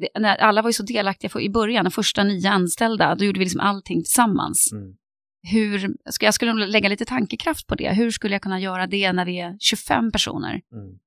[0.00, 3.24] det, när alla var ju så delaktiga för, i början, de första nio anställda, då
[3.24, 4.72] gjorde vi liksom allting tillsammans.
[4.72, 4.96] Mm.
[5.42, 7.92] Hur, jag skulle nog lägga lite tankekraft på det.
[7.92, 10.62] Hur skulle jag kunna göra det när vi är 25 personer?
[10.72, 10.98] Mm.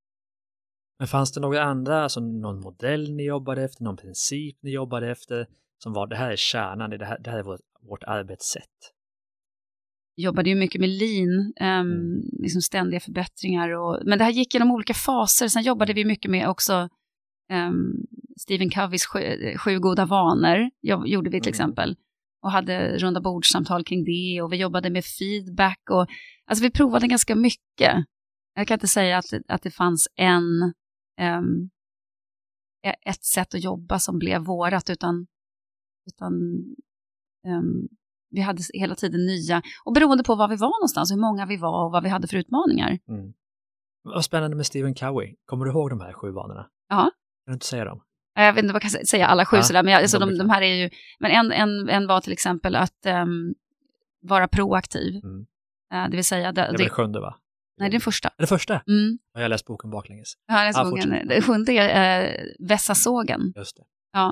[1.00, 5.12] Men fanns det några andra, alltså någon modell ni jobbade efter, någon princip ni jobbade
[5.12, 5.48] efter
[5.84, 8.93] som var det här är kärnan, det här, det här är vårt, vårt arbetssätt?
[10.16, 12.22] Jobbade ju mycket med lean, Mm.
[12.40, 13.70] liksom ständiga förbättringar.
[13.70, 15.48] Och, men det här gick genom olika faser.
[15.48, 16.90] Sen jobbade vi mycket med också
[17.52, 17.94] ehm,
[18.40, 19.20] Stephen Coveys sju,
[19.58, 21.54] sju goda vanor, jo- gjorde vi till Mm.
[21.54, 21.96] exempel.
[22.44, 25.80] Och hade runda bordssamtal kring det och vi jobbade med feedback.
[25.92, 26.08] Och,
[26.46, 28.06] alltså vi provade ganska mycket.
[28.56, 30.74] Jag kan inte säga att, att det fanns en,
[31.22, 31.70] um,
[33.06, 35.28] ett sätt att jobba som blev vårat, utan,
[36.08, 36.34] utan
[37.48, 37.88] um,
[38.34, 41.58] vi hade hela tiden nya, och beroende på var vi var någonstans, hur många vi
[41.58, 43.00] var och vad vi hade för utmaningar.
[43.10, 43.34] Mm.
[44.04, 45.36] Vad spännande med Stephen Covey.
[45.46, 46.68] Kommer du ihåg de här sju vanorna?
[46.90, 47.02] Ja.
[47.02, 47.12] Kan
[47.46, 48.02] du inte säga dem?
[48.36, 50.30] Jag vet inte vad jag kan säga alla sju Ja, sådär, men jag, alltså, de
[50.30, 53.56] de, är de här är ju, men en, en, en var till exempel att um,
[54.22, 55.24] vara proaktiv.
[55.24, 55.40] Mm.
[55.94, 57.36] Uh, det vill säga, det, Det väl det, sjunde va?
[57.78, 58.30] nej det är den första.
[58.30, 58.82] Är det första?
[58.88, 59.18] Mm.
[59.34, 60.34] Jag har läst boken baklänges.
[60.48, 60.90] Ja, den Ja, sågen.
[60.90, 61.30] fortsätt.
[61.30, 63.54] det sjunde är uh, vässa sågen.
[63.56, 63.84] Just det.
[64.20, 64.32] Eh,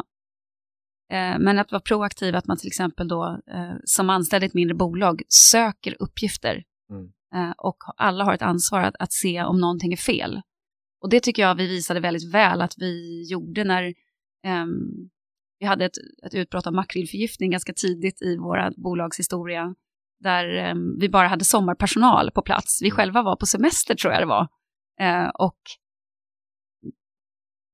[1.40, 4.76] Men att vara proaktiv, att man till exempel då eh, som anställd i ett mindre
[4.76, 7.12] bolag söker uppgifter Mm.
[7.36, 10.42] Eh, och alla har ett ansvar att, att se om någonting är fel.
[11.02, 13.94] Och det tycker jag vi visade väldigt väl att vi gjorde när
[14.44, 15.10] ehm,
[15.60, 19.76] vi hade ett, ett utbrott av makrillförgiftning ganska tidigt i våra bolagshistoria
[20.20, 22.82] där ehm, vi bara hade sommarpersonal på plats.
[22.82, 24.48] Vi själva var på semester tror jag det var.
[25.02, 25.60] Eh, och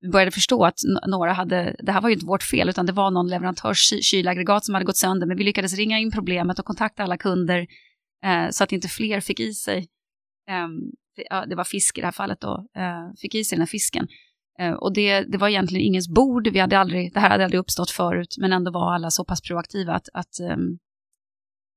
[0.08, 3.12] började förstå att några hade, det här var ju inte vårt fel, utan det var
[3.12, 6.66] någon leverantörs ky- kylaggregat som hade gått sönder, men vi lyckades ringa in problemet och
[6.66, 7.68] kontakta alla kunder
[8.26, 9.88] eh, så att inte fler fick i sig,
[11.30, 13.68] ja, det var fisk i det här fallet då, eh, fick i sig den här
[13.68, 14.08] fisken.
[14.60, 17.60] Eh, och det, det var egentligen ingens bord, vi hade aldrig, det här hade aldrig
[17.60, 20.78] uppstått förut, men ändå var alla så pass proaktiva att, att ehm,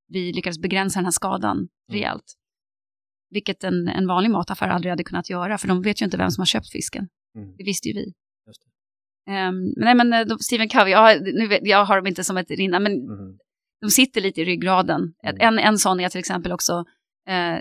[0.07, 2.33] vi lyckades begränsa den här skadan rejält.
[3.29, 6.31] Vilket en, en vanlig mataffär aldrig hade kunnat göra, för de vet ju inte vem
[6.31, 7.07] som har köpt fisken.
[7.35, 7.55] Mm.
[7.57, 8.13] Det visste ju vi.
[9.29, 12.37] Um, nej men eh, de, Stephen Covey, ja, nu vet, jag har dem inte som
[12.37, 13.37] ett rinna, men Mhm.
[13.81, 15.13] de sitter lite i ryggraden.
[15.23, 15.37] Mm.
[15.39, 16.85] En, en sån är till exempel också,
[17.27, 17.59] eh,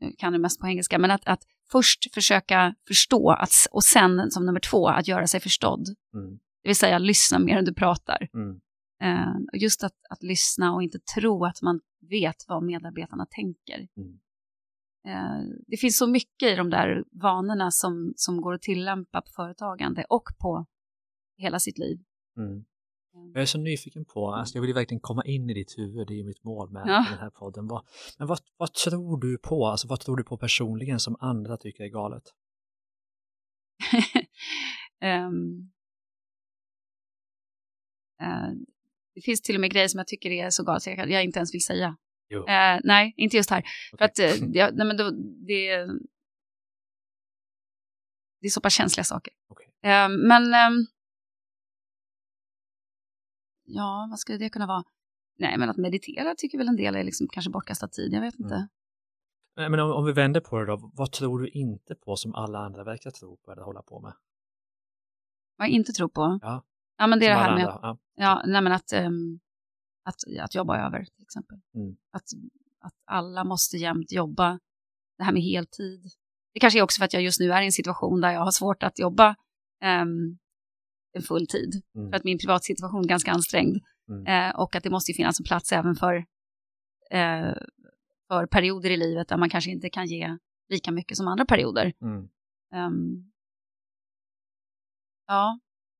[0.00, 4.30] jag kan det mest på engelska, men att, att först försöka förstå att, och sen
[4.30, 5.86] som nummer två att göra sig förstådd.
[6.14, 6.30] Mm.
[6.62, 8.28] Det vill säga lyssna mer än du pratar.
[8.34, 8.60] Mm.
[9.02, 11.80] Eh, just att, att lyssna och inte tro att man
[12.10, 13.88] vet vad medarbetarna tänker.
[13.96, 14.18] Mm.
[15.06, 19.30] Eh, det finns så mycket i de där vanorna som, som går att tillämpa på
[19.30, 20.66] företagande och på
[21.36, 21.98] hela sitt liv.
[22.36, 22.64] Mm.
[23.32, 26.06] Jag är så nyfiken på, alltså jag vill ju verkligen komma in i ditt huvud,
[26.06, 27.06] det är ju mitt mål med Ja.
[27.10, 27.66] den här podden.
[27.66, 27.86] Vad,
[28.18, 31.84] men vad, vad tror du på, alltså vad tror du på personligen som andra tycker
[31.84, 32.22] är galet?
[35.00, 35.70] Ehm,
[38.20, 38.50] eh,
[39.14, 41.24] det finns till och med grejer som jag tycker är så galet så jag, jag
[41.24, 41.96] inte ens vill säga.
[42.30, 43.62] Eh, nej, inte just här.
[43.90, 44.04] För Okej.
[44.04, 45.10] att eh, jag, nej, men då,
[45.46, 45.86] det,
[48.40, 49.32] det är så pass känsliga saker.
[49.48, 49.66] Okej.
[49.82, 50.86] Eh, men ehm,
[53.64, 54.84] ja, vad skulle det kunna vara?
[55.38, 58.12] Nej, men att meditera tycker väl en del är liksom kanske bortkastad tid.
[58.12, 58.54] Jag vet inte.
[58.54, 58.68] Mm.
[59.56, 62.34] Nej, Men om, om vi vänder på det då, vad tror du inte på som
[62.34, 64.12] alla andra verkar tro på eller hålla på med?
[65.56, 66.38] Vad jag inte tror på?
[66.42, 66.64] Ja.
[66.98, 67.98] ja men det är det Som här alla med andra, ja.
[68.14, 69.40] Ja, nej men att, ehm,
[70.04, 71.58] att, att jobba över till exempel.
[71.74, 71.96] Mm.
[72.10, 72.24] Att,
[72.80, 74.60] att alla måste jämt jobba,
[75.18, 76.02] det här med heltid.
[76.52, 78.40] Det kanske är också för att jag just nu är i en situation där jag
[78.40, 79.36] har svårt att jobba
[79.84, 80.38] um,
[81.12, 81.82] en full tid.
[81.94, 82.10] Mm.
[82.10, 83.80] För att min privatsituation är ganska ansträngd.
[84.08, 84.26] Mm.
[84.26, 86.14] Eh, och att det måste ju finnas en plats även för,
[87.10, 87.54] eh,
[88.28, 90.38] för perioder i livet där man kanske inte kan ge
[90.68, 91.92] lika mycket som andra perioder.
[95.26, 95.58] Ja,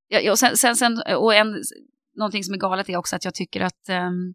[0.09, 1.63] ja, ja, och, sen, sen, sen, och en,
[2.17, 4.35] någonting som är galet är också att jag tycker att ehm,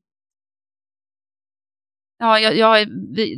[2.22, 2.88] Ja, jag, jag,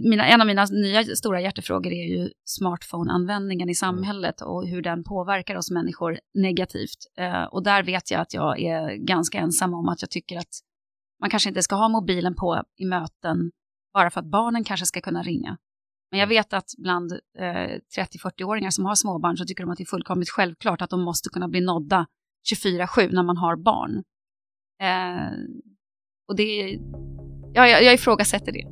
[0.10, 5.04] mina, en av mina nya stora hjärtefrågor är ju smartphone-användningen i samhället och hur den
[5.04, 6.98] påverkar oss människor negativt.
[7.18, 10.60] Eh, och där vet jag att jag är ganska ensam om att jag tycker att
[11.20, 13.52] man kanske inte ska ha mobilen på i möten
[13.94, 15.58] bara för att barnen kanske ska kunna ringa.
[16.12, 19.84] Men jag vet att bland eh, 30-40-åringar som har småbarn så tycker de att det
[19.84, 22.06] är fullkomligt självklart att de måste kunna bli nådda
[22.54, 24.04] 24-7 när man har barn.
[24.82, 25.32] Eh,
[26.28, 26.80] och det
[27.54, 28.68] ja, jag, jag ifrågasätter det.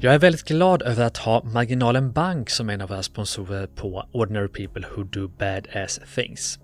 [0.00, 4.08] Jag är väldigt glad över att ha Marginalen Bank som en av våra sponsorer på
[4.12, 6.58] Ordinary People Who Do Bad Ass Things.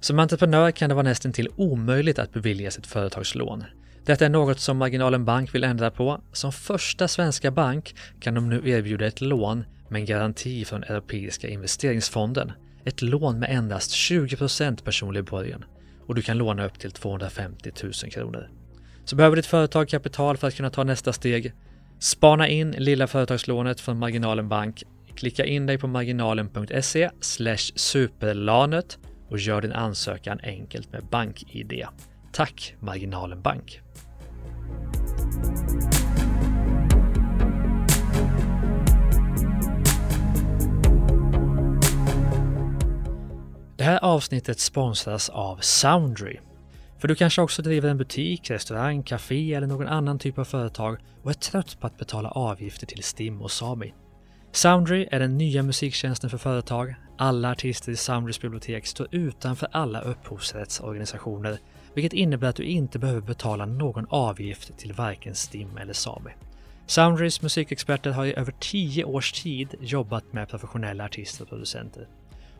[0.00, 3.64] Som entreprenör kan det vara nästan till omöjligt att beviljas ett företagslån.
[4.04, 6.20] Detta är något som Marginalen Bank vill ändra på.
[6.32, 11.48] Som första svenska bank kan de nu erbjuda ett lån med en garanti från Europeiska
[11.48, 12.52] investeringsfonden.
[12.84, 15.64] Ett lån med endast 20% personlig borgen
[16.06, 18.50] och du kan låna upp till 250 000 kronor.
[19.04, 21.52] Så behöver ditt företag kapital för att kunna ta nästa steg?
[21.98, 24.82] Spana in lilla företagslånet från Marginalen Bank.
[25.14, 27.10] Klicka in dig på marginalen.se
[27.74, 31.84] superlanet och gör din ansökan enkelt med BankID.
[32.32, 33.80] Tack Marginalen Bank!
[43.76, 46.38] Det här avsnittet sponsras av Soundry.
[46.98, 50.98] För du kanske också driver en butik, restaurang, café eller någon annan typ av företag
[51.22, 53.94] och är trött på att betala avgifter till STIM och Sami.
[54.52, 56.94] Soundry är den nya musiktjänsten för företag.
[57.18, 61.58] Alla artister i Soundrys bibliotek står utanför alla upphovsrättsorganisationer,
[61.94, 66.30] vilket innebär att du inte behöver betala någon avgift till varken STIM eller Sami.
[66.86, 72.08] Soundrys musikexperter har i över 10 års tid jobbat med professionella artister och producenter.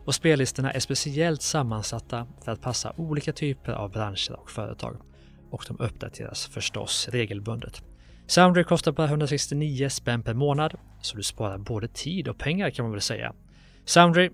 [0.05, 4.97] Och spellistorna är speciellt sammansatta för att passa olika typer av branscher och företag.
[5.51, 7.83] Och de uppdateras förstås regelbundet.
[8.27, 12.85] Soundry kostar bara 169 spänn per månad, så du sparar både tid och pengar kan
[12.85, 13.33] man väl säga.
[13.85, 14.29] Soundry,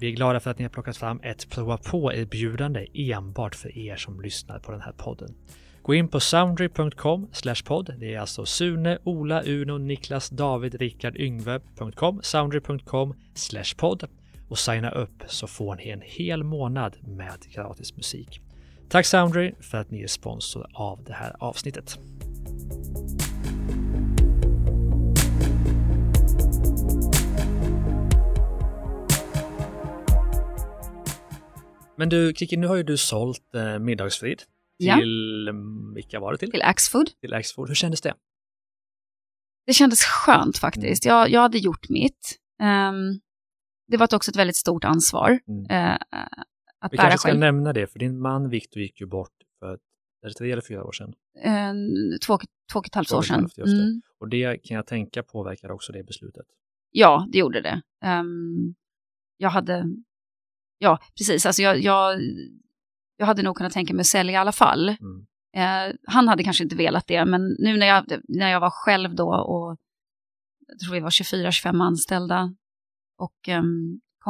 [0.00, 3.96] vi är glada för att ni har plockat fram ett prova på-erbjudande enbart för er
[3.96, 5.34] som lyssnar på den här podden.
[5.82, 7.28] Gå in på soundry.com
[7.64, 7.94] podd.
[7.98, 13.14] Det är alltså Sune, Ola, Uno, Niklas, David, Rickard, Yngve.com, soundry.com
[13.76, 14.08] podd
[14.48, 18.40] och signa upp så får ni en hel månad med gratis musik.
[18.88, 21.98] Tack Soundry för att ni är sponsor av det här avsnittet.
[31.98, 34.94] Men du Kiki, nu har ju du sålt eh, Middagsfrid till, ja.
[34.94, 36.50] Mm, vilka var det till?
[36.50, 37.10] Till Axfood.
[37.20, 37.68] Till Axfood.
[37.68, 38.14] Hur kändes det?
[39.66, 41.06] Det kändes skönt faktiskt.
[41.06, 41.16] Mm.
[41.16, 42.38] Jag, jag hade gjort mitt.
[42.62, 43.20] Um,
[43.88, 45.38] det var också ett väldigt stort ansvar.
[45.48, 45.60] Mm.
[45.60, 45.98] Uh,
[46.80, 47.40] att Vi kanske ska själv.
[47.40, 49.78] nämna det, för din man Viktor gick ju bort för
[50.38, 51.14] tre eller fyra år sedan?
[51.46, 52.38] Uh, två,
[52.72, 53.48] två och ett halvt år sedan.
[53.58, 54.02] Mm.
[54.20, 56.46] Och det kan jag tänka påverkar också det beslutet.
[56.90, 57.82] Ja, det gjorde det.
[58.04, 58.74] Um,
[59.36, 59.84] jag hade,
[60.78, 62.20] ja precis, alltså jag, jag,
[63.16, 64.88] jag hade nog kunnat tänka mig att sälja i alla fall.
[64.88, 65.26] Mm.
[65.56, 69.14] Eh, han hade kanske inte velat det, men nu när jag, när jag var själv
[69.14, 69.76] då och
[70.66, 72.54] jag tror vi var 24-25 anställda
[73.18, 73.62] och eh,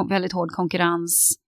[0.09, 1.39] väldigt hård konkurrens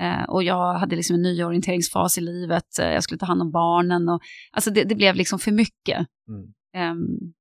[0.00, 3.50] eh, och jag hade liksom en nyorienteringsfas i livet, eh, jag skulle ta hand om
[3.50, 4.20] barnen och
[4.52, 6.06] alltså det, det blev liksom för mycket.
[6.28, 6.52] Mm.
[6.76, 7.32] Ehm,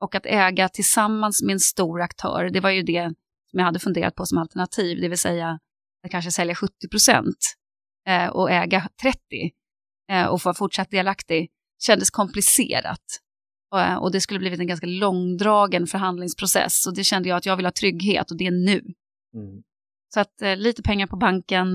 [0.00, 3.14] och att äga tillsammans med en stor aktör, det var ju det
[3.50, 5.58] som jag hade funderat på som alternativ, det vill säga
[6.04, 7.38] att kanske sälja 70 procent
[8.08, 9.18] eh, och äga 30
[10.12, 13.04] eh, och få fortsatt delaktig kändes komplicerat.
[13.70, 17.46] Och, eh, och det skulle blivit en ganska långdragen förhandlingsprocess och det kände jag att
[17.46, 18.80] jag vill ha trygghet och det är nu.
[19.34, 19.62] Mm.
[20.14, 21.74] Så att eh, lite pengar på banken,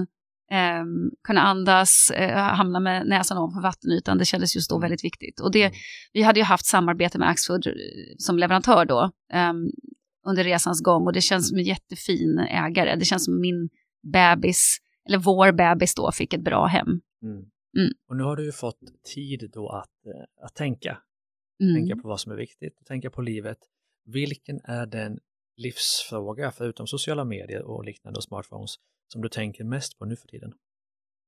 [0.52, 0.84] eh,
[1.24, 4.82] kunna andas, eh, hamna med näsan ovanför vattenytan, det kändes just då mm.
[4.82, 5.40] väldigt viktigt.
[5.40, 5.74] Och det, mm.
[6.14, 7.74] vi hade ju haft samarbete med Axfood eh,
[8.18, 9.72] som leverantör då ehm,
[10.26, 12.96] under resans gång och det känns som en jättefin ägare.
[12.96, 13.70] Det känns som min
[14.14, 14.78] bebis
[15.08, 16.88] eller vår bebis då fick ett bra hem.
[17.24, 17.46] Mm.
[17.78, 17.94] Mm.
[18.10, 18.80] Och nu har du ju fått
[19.14, 20.98] tid då att, eh, att tänka.
[21.62, 21.76] Mm.
[21.76, 23.58] Tänka på vad som är viktigt, tänka på livet.
[24.06, 25.19] Vilken är den
[25.58, 28.71] livsfråga, förutom sociala medier och liknande och smartphones,
[29.13, 30.54] som du tänker mest på nu för tiden?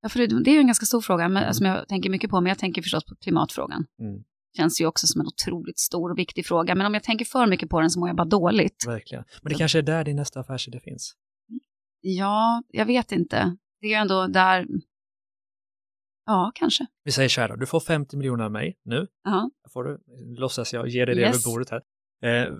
[0.01, 1.53] Ja, för det, det är ju en ganska stor fråga men, mm.
[1.53, 3.85] som jag tänker mycket på, men jag tänker förstås på klimatfrågan.
[3.99, 4.23] Mm.
[4.57, 7.47] Känns ju också som en otroligt stor och viktig fråga, men om jag tänker för
[7.47, 8.85] mycket på den så mår jag bara dåligt.
[8.87, 9.23] Verkligen.
[9.41, 9.59] Men det så.
[9.59, 11.13] kanske är där din nästa affärsidé finns?
[12.01, 14.67] Ja, jag vet inte det är ju ändå där,
[16.25, 16.85] ja kanske.
[17.03, 19.07] Vi säger så här då, du får 50 miljoner av mig nu.
[19.27, 19.49] Uh-huh.
[19.73, 19.99] Får du,
[20.37, 21.35] låtsas jag ger dig det yes.
[21.35, 21.81] över bordet här.
[22.23, 22.53] Eh,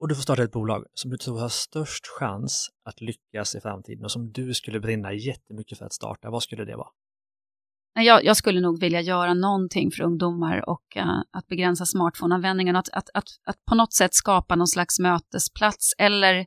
[0.00, 3.60] och du får starta ett bolag som du tror har störst chans att lyckas i
[3.60, 6.30] framtiden och som du skulle brinna jättemycket för att starta.
[6.30, 6.88] Vad skulle det vara?
[7.94, 12.76] Jag, jag skulle nog vilja göra någonting för ungdomar och uh, att begränsa smartphone-användningen.
[12.76, 16.46] Att, att, att, att på något sätt skapa någon slags mötesplats eller, jag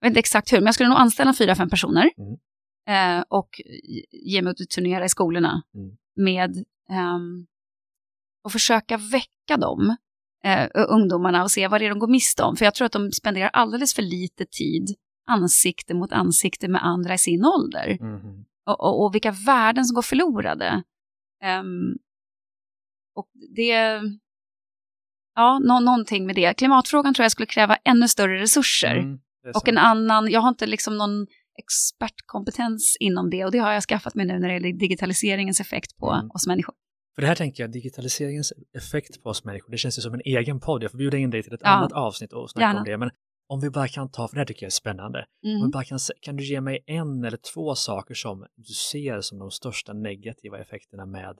[0.00, 2.10] vet inte exakt hur, men jag skulle nog anställa fyra, fem personer.
[2.18, 2.36] Mm
[2.88, 3.60] eh, och
[4.10, 5.96] ge mig ut och turnera i skolorna mm.
[6.16, 6.56] med
[6.90, 7.18] eh,
[8.44, 9.96] och försöka väcka dem,
[10.44, 12.56] eh, ungdomarna, och se vad det är de går miste om.
[12.56, 17.14] För jag tror att de spenderar alldeles för lite tid ansikte mot ansikte med andra
[17.14, 17.98] i sin ålder.
[18.00, 18.44] Mm.
[18.66, 20.82] Och, och, och, vilka värden som går förlorade.
[21.60, 21.98] Um,
[23.14, 24.00] och det...
[25.36, 26.54] Ja, no, någonting med det.
[26.54, 28.96] Klimatfrågan tror jag skulle kräva ännu större resurser.
[28.96, 29.18] Mm,
[29.54, 31.26] och en annan, jag har inte liksom någon
[31.58, 35.96] expertkompetens inom det och det har jag skaffat mig nu när det gäller digitaliseringens effekt
[35.96, 36.30] på mm.
[36.30, 36.74] oss människor.
[37.14, 40.22] För det här tänker jag, digitaliseringens effekt på oss människor, det känns ju som en
[40.24, 40.82] egen podd.
[40.82, 41.68] Jag får bjuda in dig till ett ja.
[41.68, 42.78] annat avsnitt och snacka Gärna.
[42.78, 42.98] om det.
[42.98, 43.10] Men
[43.46, 45.56] om vi bara kan ta, för det här tycker jag är spännande, mm.
[45.56, 49.20] om vi bara kan, kan du ge mig en eller två saker som du ser
[49.20, 51.38] som de största negativa effekterna med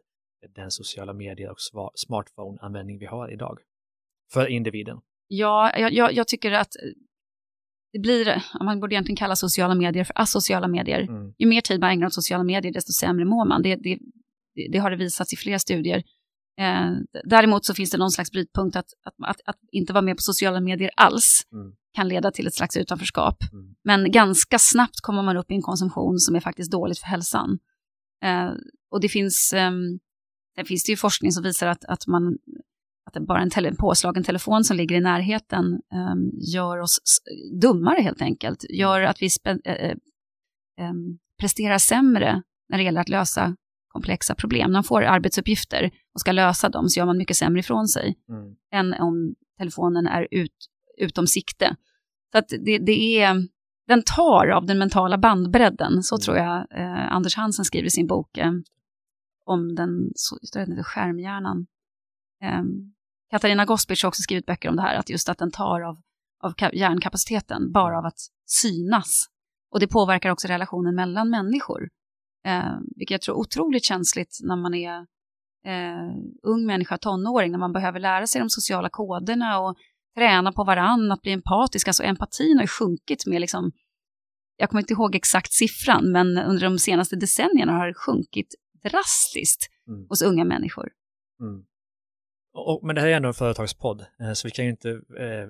[0.54, 1.58] den sociala medier och
[1.94, 3.58] smartphone-användning vi har idag?
[4.32, 5.00] För individen.
[5.28, 6.76] Ja, jag, jag, jag tycker att
[7.94, 11.00] det blir, man borde egentligen kalla sociala medier för asociala medier.
[11.00, 11.34] Mm.
[11.38, 13.62] Ju mer tid man ägnar åt sociala medier, desto sämre mår man.
[13.62, 13.98] Det, det,
[14.72, 16.02] det har det visats i flera studier.
[16.60, 16.90] Eh,
[17.24, 20.22] däremot så finns det någon slags brytpunkt att, att, att, att inte vara med på
[20.22, 21.72] sociala medier alls mm.
[21.94, 23.36] kan leda till ett slags utanförskap.
[23.52, 23.74] Mm.
[23.84, 27.58] Men ganska snabbt kommer man upp i en konsumtion som är faktiskt dåligt för hälsan.
[28.24, 28.50] Eh,
[28.90, 29.70] och det finns, eh,
[30.56, 32.38] Sen finns det ju forskning som visar att, att, man,
[33.16, 36.98] att bara en, tele, en påslagen telefon som ligger i närheten um, gör oss
[37.60, 38.64] dummare helt enkelt.
[38.70, 39.28] Gör att vi
[39.64, 39.96] äh,
[40.90, 43.56] um, presterar sämre när det gäller att lösa
[43.88, 44.70] komplexa problem.
[44.70, 48.18] När man får arbetsuppgifter och ska lösa dem så gör man mycket sämre ifrån sig
[48.28, 48.54] mm.
[48.72, 50.56] än om telefonen är ut,
[50.98, 51.76] utom sikte.
[52.32, 53.48] Så att det, det är,
[53.88, 56.20] den tar av den mentala bandbredden, så mm.
[56.20, 58.52] tror jag eh, Anders Hansen skriver i sin bok eh,
[59.44, 60.36] om den så,
[60.84, 61.66] skärmhjärnan.
[62.42, 62.62] Eh,
[63.34, 65.96] Katarina Gospic har också skrivit böcker om det här, att just att den tar av,
[66.42, 69.26] av hjärnkapaciteten bara av att synas.
[69.70, 71.88] Och det påverkar också relationen mellan människor.
[72.46, 74.98] Eh, vilket jag tror är otroligt känsligt när man är
[75.66, 79.76] eh, ung människa, tonåring, när man behöver lära sig de sociala koderna och
[80.16, 81.88] träna på varann, att bli empatisk.
[81.88, 83.72] Alltså empatin har ju sjunkit med liksom,
[84.56, 89.70] jag kommer inte ihåg exakt siffran, men under de senaste decennierna har det sjunkit drastiskt
[89.88, 90.06] mm.
[90.08, 90.88] hos unga människor.
[91.40, 91.64] Mm.
[92.54, 95.48] Och, men det här är ändå en företagspodd, eh, så vi kan ju inte eh,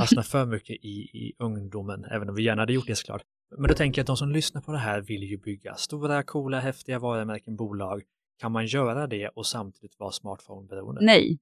[0.00, 3.22] fastna för mycket i, i ungdomen, även om vi gärna hade gjort det såklart.
[3.58, 6.22] Men då tänker jag att de som lyssnar på det här vill ju bygga stora,
[6.22, 8.02] coola, häftiga varumärken, bolag.
[8.40, 11.00] Kan man göra det och samtidigt vara smartphone-beroende?
[11.00, 11.38] Nej.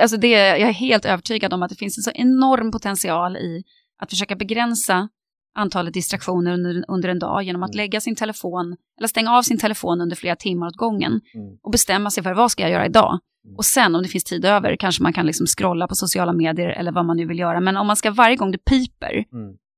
[0.00, 3.64] Alltså det, jag är helt övertygad om att det finns en så enorm potential i
[3.98, 5.08] att försöka begränsa
[5.54, 7.76] antalet distraktioner under, under en dag genom att mm.
[7.76, 11.58] lägga sin telefon, eller stänga av sin telefon under flera timmar åt gången mm.
[11.62, 13.18] och bestämma sig för vad ska jag göra idag?
[13.44, 13.56] Mm.
[13.56, 16.68] Och sen om det finns tid över kanske man kan liksom scrolla på sociala medier
[16.68, 17.60] eller vad man nu vill göra.
[17.60, 19.24] Men om man ska varje gång det piper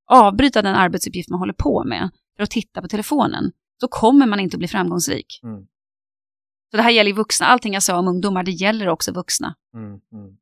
[0.07, 4.41] avbryta den arbetsuppgift man håller på med för att titta på telefonen, så kommer man
[4.41, 5.41] inte att bli framgångsrik.
[5.43, 5.66] Mm.
[6.70, 9.55] Så det här gäller ju vuxna, allting jag sa om ungdomar, det gäller också vuxna.
[9.75, 10.37] Mm, mm.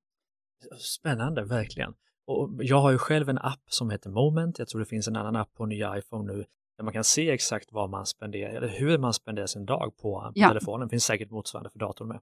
[0.78, 1.94] Spännande, verkligen.
[2.26, 5.16] Och jag har ju själv en app som heter Moment, jag tror det finns en
[5.16, 6.44] annan app på nya iPhone nu,
[6.76, 10.32] där man kan se exakt vad man spenderar, eller hur man spenderar sin dag på,
[10.34, 10.48] ja.
[10.48, 10.88] telefonen.
[10.88, 12.20] Det finns säkert motsvarande för datorn med.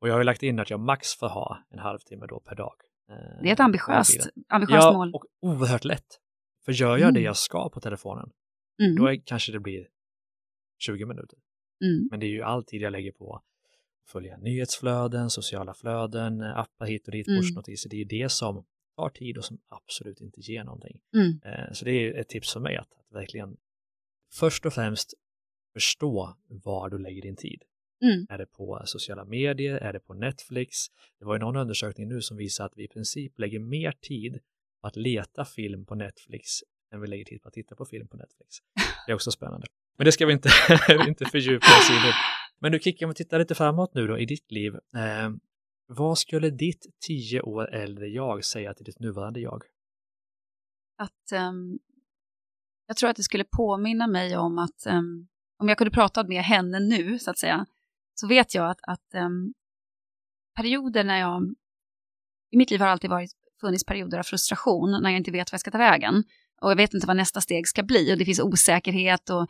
[0.00, 2.54] Och jag har ju lagt in att jag max får ha en halvtimme då per
[2.54, 2.74] dag.
[3.42, 5.14] Det är ett ambitiöst, ambitiöst ja, mål.
[5.14, 6.20] och oerhört lätt.
[6.64, 7.14] För gör jag mm.
[7.14, 8.30] det jag ska på telefonen,
[8.82, 8.96] mm.
[8.96, 9.86] då är, kanske det blir
[10.78, 11.38] 20 minuter.
[11.84, 12.08] Mm.
[12.10, 13.42] Men det är ju all tid jag lägger på
[14.08, 17.40] följa nyhetsflöden, sociala flöden, appar hit och dit, mm.
[17.40, 17.90] pushnotiser.
[17.90, 18.64] Det är ju det som
[18.96, 21.00] tar tid och som absolut inte ger någonting.
[21.14, 21.40] Mm.
[21.44, 23.56] Eh, så det är ett tips för mig att, att, verkligen
[24.32, 25.14] först och främst
[25.72, 27.62] förstå var du lägger din tid.
[28.02, 28.26] Mm.
[28.28, 29.76] Är det på sociala medier?
[29.76, 30.76] Är det på Netflix?
[31.18, 34.38] Det var ju någon undersökning nu som visar att vi i princip lägger mer tid
[34.82, 36.48] att leta film på Netflix
[36.92, 38.56] än vi lägger tid på att titta på film på Netflix.
[39.06, 39.66] Det är också spännande.
[39.98, 40.48] Men det ska vi inte,
[41.08, 42.12] inte fördjupa oss i nu.
[42.60, 44.74] Men du Kicki, om vi tittar lite framåt nu då i ditt liv.
[44.74, 45.30] Eh,
[45.92, 49.62] vad skulle ditt tio år äldre jag säga till ditt nuvarande jag?
[50.98, 51.78] Att um,
[52.86, 55.28] jag tror att det skulle påminna mig om att um,
[55.58, 57.66] om jag kunde prata med henne nu, så att säga,
[58.14, 59.54] så vet jag att, att um,
[60.56, 61.54] perioder när jag
[62.50, 65.54] i mitt liv har alltid varit funnits perioder av frustration när jag inte vet vad
[65.54, 66.24] jag ska ta vägen.
[66.60, 69.42] Och jag vet inte vad nästa steg ska bli och det finns osäkerhet och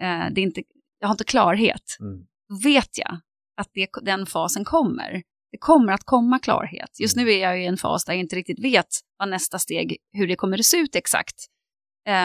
[0.00, 0.62] eh, det är inte,
[0.98, 1.96] jag har inte klarhet.
[2.00, 2.26] Mm.
[2.48, 3.20] Då vet jag
[3.56, 5.22] att det, den fasen kommer.
[5.56, 7.00] Det kommer att komma klarhet.
[7.00, 7.26] Just mm.
[7.26, 8.86] nu är jag i en fas där jag inte riktigt vet
[9.18, 11.34] vad nästa steg, hur det kommer att se ut exakt.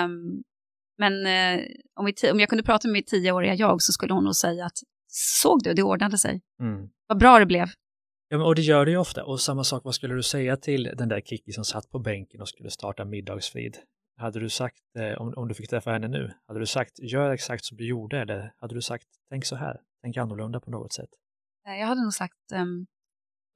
[0.06, 0.44] Um,
[0.98, 1.66] men uh,
[1.96, 4.66] om, vi, om jag kunde prata med mitt tioåriga jag så skulle hon nog säga
[4.66, 4.78] att
[5.08, 6.42] såg du, det ordnade sig.
[6.62, 6.90] Mm.
[7.08, 7.68] Vad bra det blev.
[8.30, 9.24] Ja, och det gör det ju ofta.
[9.24, 12.42] Och samma sak, vad skulle du säga till den där Kikki som satt på bänken
[12.42, 13.78] och skulle starta middagsfrid?
[14.18, 17.32] Hade du sagt, eh, om, om du fick träffa henne nu, hade du sagt gör
[17.32, 20.94] exakt som du gjorde eller hade du sagt tänk så här, tänk annorlunda på något
[20.94, 21.10] sätt?
[21.64, 22.88] Jag hade nog sagt, um,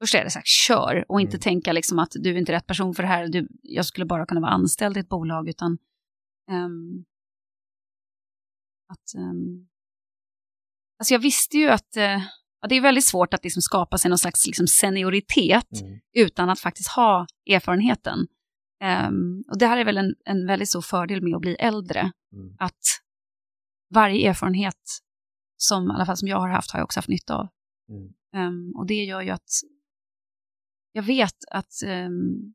[0.00, 1.40] först hade jag sagt kör och inte mm.
[1.40, 4.26] tänka liksom att du är inte rätt person för det här, du, jag skulle bara
[4.26, 5.78] kunna vara anställd i ett bolag utan
[6.50, 7.04] um,
[8.88, 9.68] att um,
[10.98, 12.22] Alltså jag visste ju att uh,
[12.60, 16.00] ja, det är väldigt svårt att liksom skapa sig någon slags liksom senioritet mm.
[16.12, 18.18] utan att faktiskt ha erfarenheten.
[19.08, 22.00] Um, och det här är väl en, en väldigt stor fördel med att bli äldre.
[22.32, 22.56] Mm.
[22.58, 22.80] Att
[23.94, 24.80] varje erfarenhet
[25.56, 27.48] som, i alla fall som jag har haft, har jag också haft nytta av.
[27.88, 28.48] Mm.
[28.48, 29.50] Um, och det gör ju att
[30.96, 31.72] jag vet att
[32.06, 32.54] um,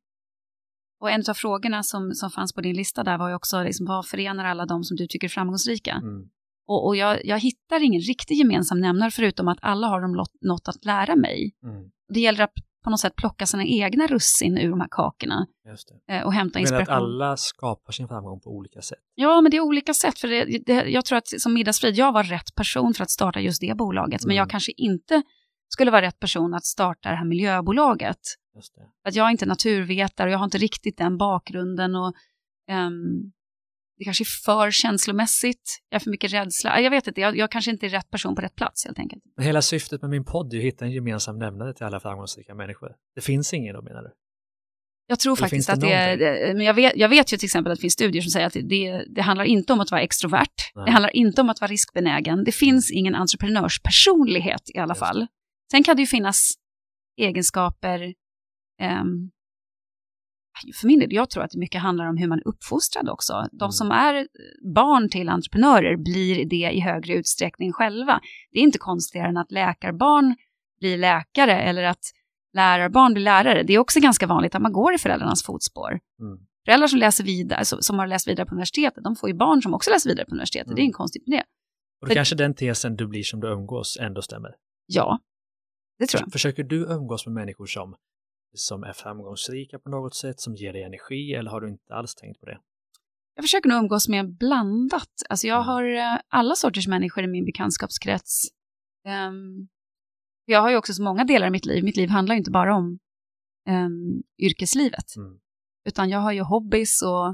[1.00, 3.86] och en av frågorna som, som fanns på din lista där var ju också liksom,
[3.86, 5.92] vad förenar alla de som du tycker är framgångsrika?
[5.92, 6.30] Mm.
[6.68, 10.68] Och, och jag, jag, hittar ingen riktig gemensam nämnare förutom att alla har de något
[10.68, 11.56] att lära mig.
[11.64, 11.92] Mm.
[12.14, 15.48] Det gäller att på något sätt plocka sina egna russin ur de här kakorna
[16.08, 16.86] eh, och hämta inspiration.
[16.88, 19.00] Men att alla skapar sin framgång på olika sätt?
[19.16, 20.20] Ja, men det är olika sätt.
[20.20, 23.40] För det, det, jag tror att som middagsfrid, jag var rätt person för att starta
[23.40, 24.28] just det bolaget, mm.
[24.28, 25.24] men jag kanske inte
[25.74, 28.20] skulle vara rätt person att starta det här miljöbolaget.
[29.04, 31.96] Att jag är inte naturvetare och jag har inte riktigt den bakgrunden.
[31.96, 32.14] Och,
[32.72, 33.32] um,
[33.98, 36.80] det kanske är för känslomässigt, jag har för mycket rädsla.
[36.80, 39.24] Jag vet inte, jag, jag kanske inte är rätt person på rätt plats helt enkelt.
[39.42, 42.92] Hela syftet med min podd är att hitta en gemensam nämnare till alla framgångsrika människor.
[43.16, 44.12] Det finns ingen då menar du?
[45.08, 47.48] Jag tror Eller faktiskt det att det är, men jag vet, jag vet ju till
[47.48, 49.92] exempel att det finns studier som säger att det, det, det handlar inte om att
[49.92, 50.86] vara extrovert, Nej.
[50.86, 55.06] det handlar inte om att vara riskbenägen, det finns ingen entreprenörspersonlighet i alla Just det.
[55.06, 55.28] fall.
[55.72, 56.54] Sen kan det ju finnas
[57.18, 58.14] egenskaper,
[58.82, 59.32] ehm,
[60.82, 63.34] för min del, jag tror att det mycket handlar om hur man är uppfostrad också.
[63.52, 63.72] De Mm.
[63.72, 64.28] som är
[64.76, 68.20] barn till entreprenörer blir det i högre utsträckning själva.
[68.52, 70.36] Det är inte konstigare än att läkarbarn
[70.80, 72.04] blir läkare eller att
[72.54, 73.64] lärarbarn blir lärare.
[73.64, 75.92] Det är också ganska vanligt att man går i föräldrarnas fotspår.
[75.92, 76.40] Mm.
[76.66, 79.62] Föräldrar som läser vidare, som, som har läst vidare på universitetet, de får ju barn
[79.62, 80.68] som också läser vidare på universitetet.
[80.68, 80.76] Mm.
[80.76, 81.44] Det är inget konstigt med det.
[82.02, 84.50] Och då För- kanske den tesen du blir som du umgås ändå stämmer.
[84.86, 85.20] Ja,
[86.02, 86.32] det tror jag.
[86.32, 87.96] Försöker du umgås med människor som,
[88.56, 92.16] som är framgångsrika på något sätt, som ger dig energi eller har du inte alls
[92.16, 92.60] tänkt på det?
[93.36, 95.10] Jag försöker nog umgås med blandat.
[95.30, 95.68] Alltså jag Mm.
[95.68, 95.84] har
[96.16, 98.42] eh, alla sorters människor i min bekantskapskrets.
[99.08, 99.68] Ehm,
[100.46, 101.84] jag har ju också så många delar i mitt liv.
[101.84, 103.00] Mitt liv handlar ju inte bara om
[103.70, 105.40] um, yrkeslivet, Mm.
[105.90, 107.28] utan jag har ju hobbys och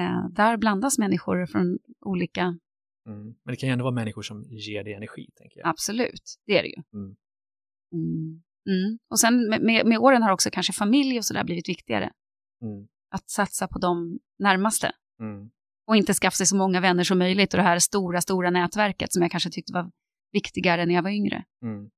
[0.00, 2.58] eh, där blandas människor från olika,
[3.06, 3.24] Mm.
[3.24, 5.68] Men det kan ju ändå vara människor som ger dig energi, tänker jag.
[5.68, 6.82] absolut, det är det ju.
[6.92, 7.16] Mm.
[7.94, 8.42] Mm.
[8.68, 8.98] Mm.
[9.10, 12.12] Och sen med, med, åren har också kanske familj och sådär blivit viktigare.
[12.62, 12.86] Mm.
[13.10, 14.92] Att satsa på de närmaste.
[15.20, 15.50] Mm.
[15.86, 19.12] och inte skaffa sig så många vänner som möjligt och det här stora, stora nätverket
[19.12, 19.90] som jag kanske tyckte var
[20.32, 21.44] viktigare när jag var yngre.
[21.62, 21.90] Mm.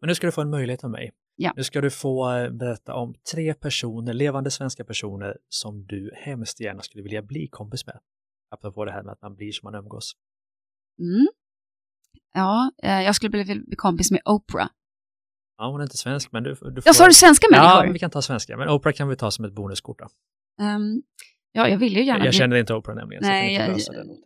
[0.00, 1.12] Men nu ska du få en möjlighet av mig.
[1.36, 1.52] Ja.
[1.56, 6.60] Nu ska du få eh, berätta om tre personer, levande svenska personer, som du hemskt
[6.60, 8.00] gärna skulle vilja bli kompis med.
[8.50, 10.12] Apropå det här med att man blir som man umgås.
[10.98, 11.26] Mm.
[12.32, 14.68] Ja, eh, jag skulle vilja bli kompis med Oprah.
[15.58, 16.72] Ja, hon är inte svensk, men du, du får...
[16.84, 17.84] Jag sa du svenska Ja, människor?
[17.84, 18.56] men vi kan ta svenska.
[18.56, 20.08] Men Oprah kan vi ta som ett bonuskort då.
[20.64, 21.02] Ehm,
[21.52, 22.38] ja, jag vill ju gärna Jag bli...
[22.38, 23.82] känner inte Oprah nämligen, Nej, jag kan jag,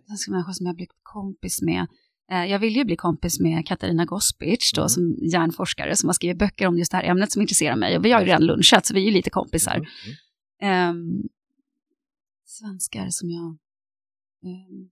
[0.07, 1.87] svenska människor som jag blivit kompis med.
[2.33, 4.89] Eh, jag vill ju bli kompis med Katarina Gospic då, Mm.
[4.89, 7.97] som hjärnforskare som har skrivit böcker om just det här ämnet som intresserar mig.
[7.97, 9.77] Och vi har ju redan lunchat, så vi är ju lite kompisar.
[9.77, 9.87] Mm.
[10.63, 11.23] Ehm,
[12.45, 13.45] svenskar som jag...
[14.45, 14.91] Um,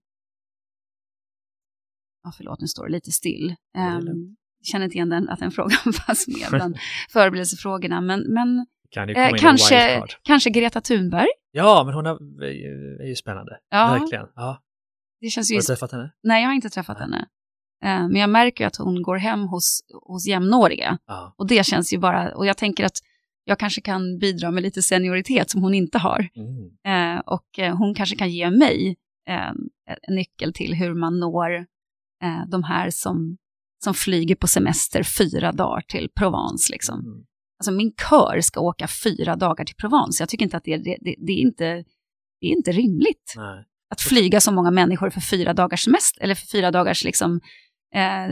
[2.23, 3.55] ja, förlåt, nu står det lite still.
[3.77, 4.35] Um.
[4.63, 6.77] Känner inte igen den, att den frågan fanns med bland
[7.09, 8.01] förberedelsefrågorna.
[8.01, 11.27] Men, men Kan eh, kanske, kanske Greta Thunberg.
[11.51, 12.43] Ja, men hon är,
[13.01, 13.57] är, ju, spännande.
[13.69, 13.97] Ja.
[13.99, 14.25] Verkligen.
[14.35, 14.61] Ja.
[15.21, 16.11] Det känns Har du träffat henne?
[16.23, 17.05] Nej, jag har inte träffat Nej.
[17.05, 17.27] henne.
[17.83, 20.97] Eh, men jag märker ju att hon går hem hos, hos jämnåriga.
[21.07, 21.35] Ja.
[21.37, 22.35] Och det känns ju bara...
[22.35, 22.97] Och jag tänker att
[23.43, 26.27] jag kanske kan bidra med lite senioritet som hon inte har.
[26.35, 27.17] Mm.
[27.17, 28.97] Eh, och eh, hon kanske kan ge mig
[29.29, 29.49] eh,
[30.01, 31.55] en nyckel till hur man når
[32.23, 33.37] eh, de här som,
[33.83, 36.71] som flyger på semester fyra dagar till Provence.
[36.71, 36.99] Liksom.
[36.99, 37.25] Mm.
[37.59, 40.21] Alltså min kör ska åka fyra dagar till Provence.
[40.21, 41.65] Jag tycker inte att det, det, det, det, är, inte,
[42.41, 43.65] det är inte rimligt Nej.
[43.89, 47.41] att flyga så många människor för fyra dagars semester, eller för fyra dagars liksom,
[47.95, 48.27] eh,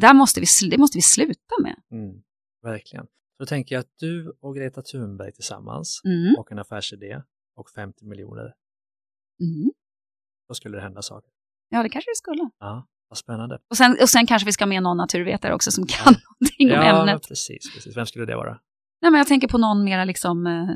[0.00, 1.76] där måste vi, det måste vi sluta med.
[1.92, 2.22] Mm.
[2.62, 3.04] Verkligen.
[3.06, 6.34] Så då tänker jag att du och Greta Thunberg tillsammans Mm.
[6.38, 7.22] och en affärsidé
[7.56, 8.54] och 50 miljoner,
[9.40, 9.70] Mm.
[10.48, 11.30] då skulle det hända saker.
[11.68, 12.50] Ja, det kanske det skulle.
[12.58, 13.58] Ja, vad spännande.
[13.70, 16.86] Och sen, och sen kanske vi ska med någon naturvetare också som kan någonting om
[16.86, 17.28] Ja, ämnet.
[17.28, 17.96] precis, precis.
[17.96, 18.58] Vem skulle det vara?
[19.02, 20.68] Nej, men jag tänker på någon mera liksom eh,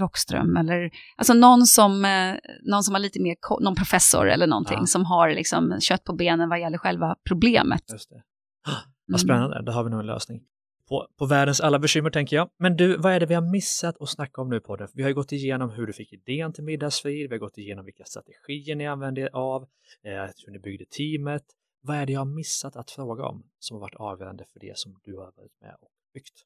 [0.00, 4.78] Rockström eller alltså någon som, eh, någon som har lite mer, någon professor eller någonting
[4.80, 4.86] Ja.
[4.86, 7.82] som har liksom kött på benen vad gäller själva problemet.
[7.92, 8.14] Just det.
[8.14, 8.78] Mm.
[9.06, 10.40] Vad spännande, då har vi nog en lösning.
[10.88, 12.50] På, på världens alla bekymmer tänker jag.
[12.58, 14.88] Men du, vad är det vi har missat att snacka om nu på det?
[14.94, 17.84] Vi har ju gått igenom hur du fick idén till Middagsfrid, vi har gått igenom
[17.84, 19.62] vilka strategier ni använde er av,
[20.04, 20.12] eh,
[20.46, 21.42] hur ni byggde teamet.
[21.80, 24.78] Vad är det jag har missat att fråga om som har varit avgörande för det
[24.78, 26.44] som du har varit med och byggt?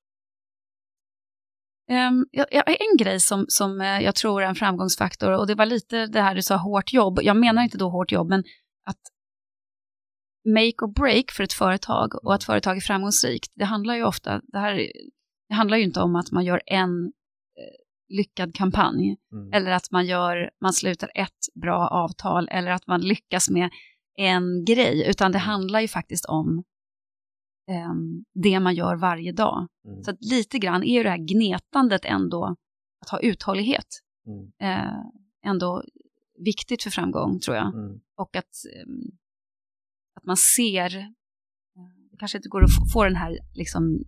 [1.89, 5.47] Ehm, um, jag, jag, en grej som, som eh, jag tror är en framgångsfaktor, och
[5.47, 7.19] det var lite det här du sa, hårt jobb.
[7.23, 8.45] Jag menar inte då hårt jobb, men
[8.85, 9.01] att
[10.45, 14.41] make or break för ett företag och att företag är framgångsrikt, det handlar ju ofta,
[14.45, 14.91] det här
[15.49, 17.05] det handlar ju inte om att man gör en
[17.59, 19.53] eh, lyckad kampanj, Mm.
[19.53, 23.71] eller att man, gör, man slutar ett bra avtal, eller att man lyckas med
[24.19, 26.65] en grej, utan det handlar ju faktiskt om
[27.69, 29.67] ehm, det man gör varje dag.
[29.89, 30.03] Mm.
[30.03, 32.57] Så lite grann är ju det här gnetandet ändå,
[33.01, 33.87] att ha uthållighet,
[34.27, 34.53] Mm.
[34.61, 35.03] eh,
[35.47, 35.83] ändå
[36.39, 37.75] viktigt för framgång tror jag.
[37.75, 38.01] Mm.
[38.17, 39.11] Och att, ehm,
[40.15, 44.05] att man ser, eh, det kanske inte går att få, den här liksom,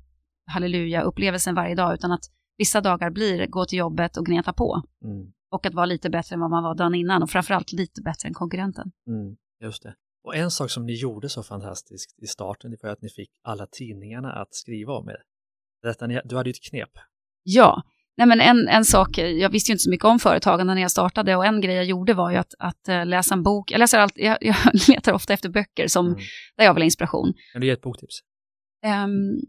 [0.46, 2.24] halleluja-upplevelsen varje dag, utan att
[2.58, 4.82] vissa dagar blir gå till jobbet och gneta på.
[5.04, 5.32] Mm.
[5.50, 8.28] Och att vara lite bättre än vad man var dagen innan och framförallt lite bättre
[8.28, 8.92] än konkurrenten.
[9.06, 9.36] Mm.
[9.60, 9.94] Just det.
[10.24, 13.30] Och en sak som ni gjorde så fantastiskt i starten det var att ni fick
[13.42, 15.22] alla tidningarna att skriva om er.
[15.82, 16.90] Detta, du hade ju ett knep.
[17.42, 17.82] Ja,
[18.16, 20.90] Nej, men en, en sak, jag visste ju inte så mycket om företagande när jag
[20.90, 23.70] startade och en grej jag gjorde var ju att, att eh, läsa en bok.
[23.70, 24.56] Jag, läser allt, jag, jag
[24.88, 26.18] letar ofta efter böcker som, mm.
[26.56, 27.34] där jag vill ha inspiration.
[27.52, 28.20] Kan du ge ett boktips?
[28.86, 29.40] Um,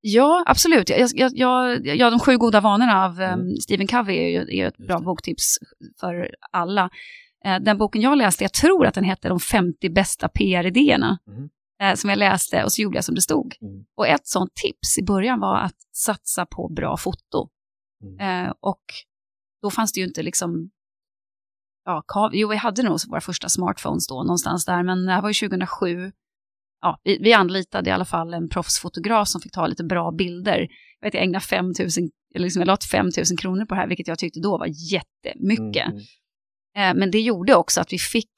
[0.00, 0.90] ja, absolut.
[0.90, 4.68] Jag, jag, jag, jag, De sju goda vanorna av um, Stephen Covey är ju är
[4.68, 5.58] ett bra boktips
[6.00, 6.90] för alla.
[7.46, 11.18] Uh, den boken jag läste, jag tror att den hette De 50 bästa PR-idéerna.
[11.26, 11.42] Mm.
[11.82, 13.54] Uh, som jag läste och så gjorde jag som det stod.
[13.62, 13.84] Mm.
[13.96, 17.48] Och ett sånt tips i början var att satsa på bra foto.
[18.02, 18.46] Mm.
[18.46, 18.82] Uh, och
[19.62, 20.70] då fanns det ju inte liksom
[21.84, 25.28] ja, jo, vi hade nog våra första smartphones då någonstans där, men det här var
[25.28, 26.12] ju 2007
[26.82, 30.68] ja, vi, vi anlitade i alla fall en proffsfotograf som fick ta lite bra bilder.
[31.00, 31.74] Jag, vet, jag ägnade 5 000,
[32.34, 34.68] eller liksom jag la 5 000 kronor på det här, vilket jag tyckte då var
[34.92, 35.86] jättemycket.
[35.86, 35.98] Mm.
[36.76, 38.32] Eh, men det gjorde också att vi fick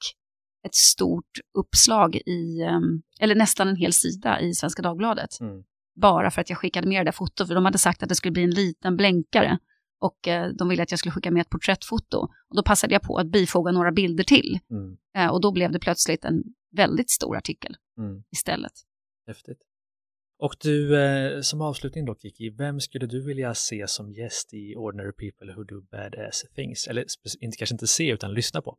[0.65, 2.79] ett stort uppslag i, eh,
[3.19, 5.39] eller nästan en hel sida i Svenska Dagbladet.
[5.41, 5.63] Mm.
[5.95, 8.15] Bara för att jag skickade med det där fotot, för de hade sagt att det
[8.15, 9.59] skulle bli en liten blänkare.
[9.99, 12.17] Och eh, de ville att jag skulle skicka med ett porträttfoto.
[12.49, 14.59] Och då passade jag på att bifoga några bilder till.
[14.69, 14.97] Mm.
[15.17, 18.23] Eh, och då blev det plötsligt en väldigt stor artikel mm.
[18.31, 18.73] istället.
[19.27, 19.57] Häftigt.
[20.37, 24.75] Och du, eh, som avslutning då Kiki, vem skulle du vilja se som gäst i
[24.75, 26.87] Ordinary People Who Do Badass Things?
[26.87, 27.05] Eller
[27.39, 28.77] inte, kanske inte se utan lyssna på?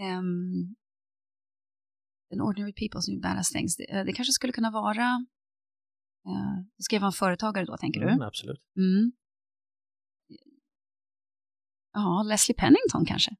[0.00, 0.74] Um,
[2.30, 5.26] en Ordinary People som do Badass Things, det, det kanske skulle kunna vara,
[6.26, 8.24] uh, ska jag vara en företagare då tänker mm, du?
[8.24, 8.60] Absolut.
[8.76, 9.12] Mm.
[11.92, 13.36] Ja, Leslie Pennington kanske.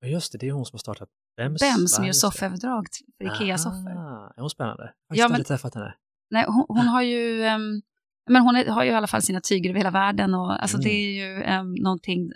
[0.00, 1.60] Ja, just det, det är hon som har startat Bems.
[1.60, 2.86] Bem som gör sofföverdrag
[3.18, 3.90] för Ikea-soffor.
[4.36, 4.94] Är hon spännande?
[5.08, 5.94] Jag har ja, aldrig träffat henne.
[6.30, 7.82] Nej, hon, hon har ju, um,
[8.30, 10.76] men hon är, har ju i alla fall sina tyger över hela världen och alltså
[10.76, 10.84] mm.
[10.84, 12.30] det är ju um, någonting,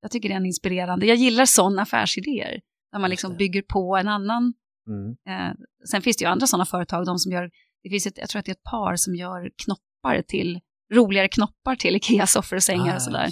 [0.00, 2.60] jag tycker det är en inspirerande, jag gillar sådana affärsidéer,
[2.92, 4.54] där man liksom bygger på en annan.
[4.86, 5.10] Mm.
[5.10, 5.54] Uh,
[5.90, 7.50] sen finns det ju andra sådana företag, de som gör,
[7.84, 10.60] det finns ett, jag tror att det är ett par som gör knoppar till,
[10.92, 13.30] roligare knoppar till Ikea-soffor och sängar ah, och sådär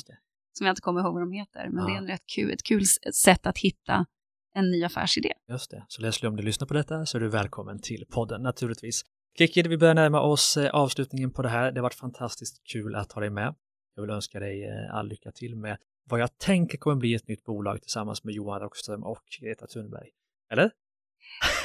[0.53, 1.69] som jag inte kommer ihåg vad de heter.
[1.71, 1.87] Men ja.
[1.87, 2.85] det är en rätt kul, ett kul
[3.15, 4.07] sätt att hitta
[4.55, 5.33] en ny affärsidé.
[5.49, 8.43] Just det, så Leslie om du lyssnar på detta så är du välkommen till podden
[8.43, 9.03] naturligtvis.
[9.39, 11.73] Kiki, vi börjar närma oss eh, avslutningen på det här.
[11.73, 13.55] Det har varit fantastiskt kul att ha dig med.
[13.95, 17.29] Jag vill önska dig eh, all lycka till med vad jag tänker kommer bli ett
[17.29, 20.09] nytt bolag tillsammans med Johan Rockström och Greta Thunberg.
[20.53, 20.71] Eller?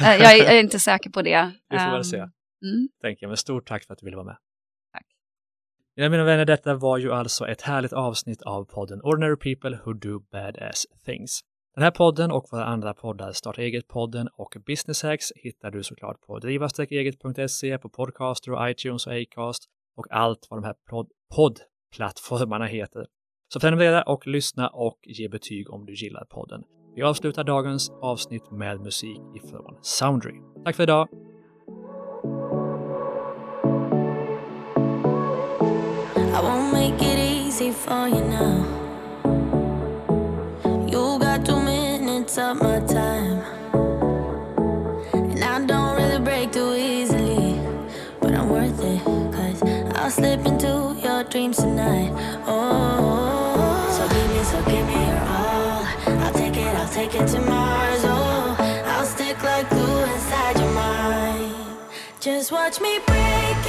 [0.02, 1.52] Eh, jag är inte säker på det.
[1.70, 2.30] Vi får väl se.
[2.64, 2.90] Mm.
[3.02, 4.38] Tänker jag, men stort tack för att du ville vara med.
[6.00, 9.94] Ja, mina vänner, detta var ju alltså ett härligt avsnitt av podden Ordinary People Who
[9.94, 11.42] Do Badass Things.
[11.76, 16.22] Den här podden och våra andra poddar, Starta eget-podden och Business Hacks hittar du såklart
[16.22, 19.64] på driva-eget.se, på Podcaster och iTunes och Acast
[19.96, 20.76] och allt vad de här
[21.36, 23.08] poddplattformarna heter.
[23.54, 26.64] Så prenumerera och lyssna och ge betyg om du gillar podden.
[26.96, 30.42] Vi avslutar dagens avsnitt med musik ifrån Soundry.
[30.66, 31.08] Tack för idag!
[51.30, 52.12] Dreams tonight.
[52.46, 55.84] Oh, so give me, so give me your all.
[56.24, 58.02] I'll take it, I'll take it to Mars.
[58.06, 58.56] Oh,
[58.86, 61.56] I'll stick like glue inside your mind.
[62.20, 63.67] Just watch me break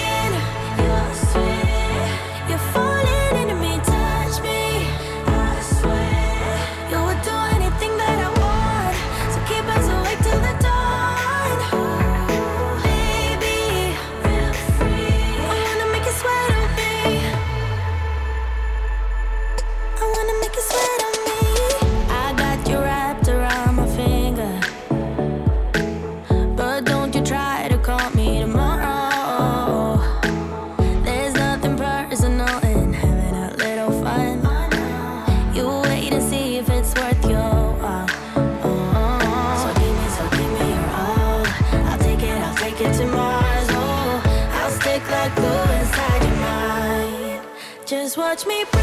[48.38, 48.77] touch me.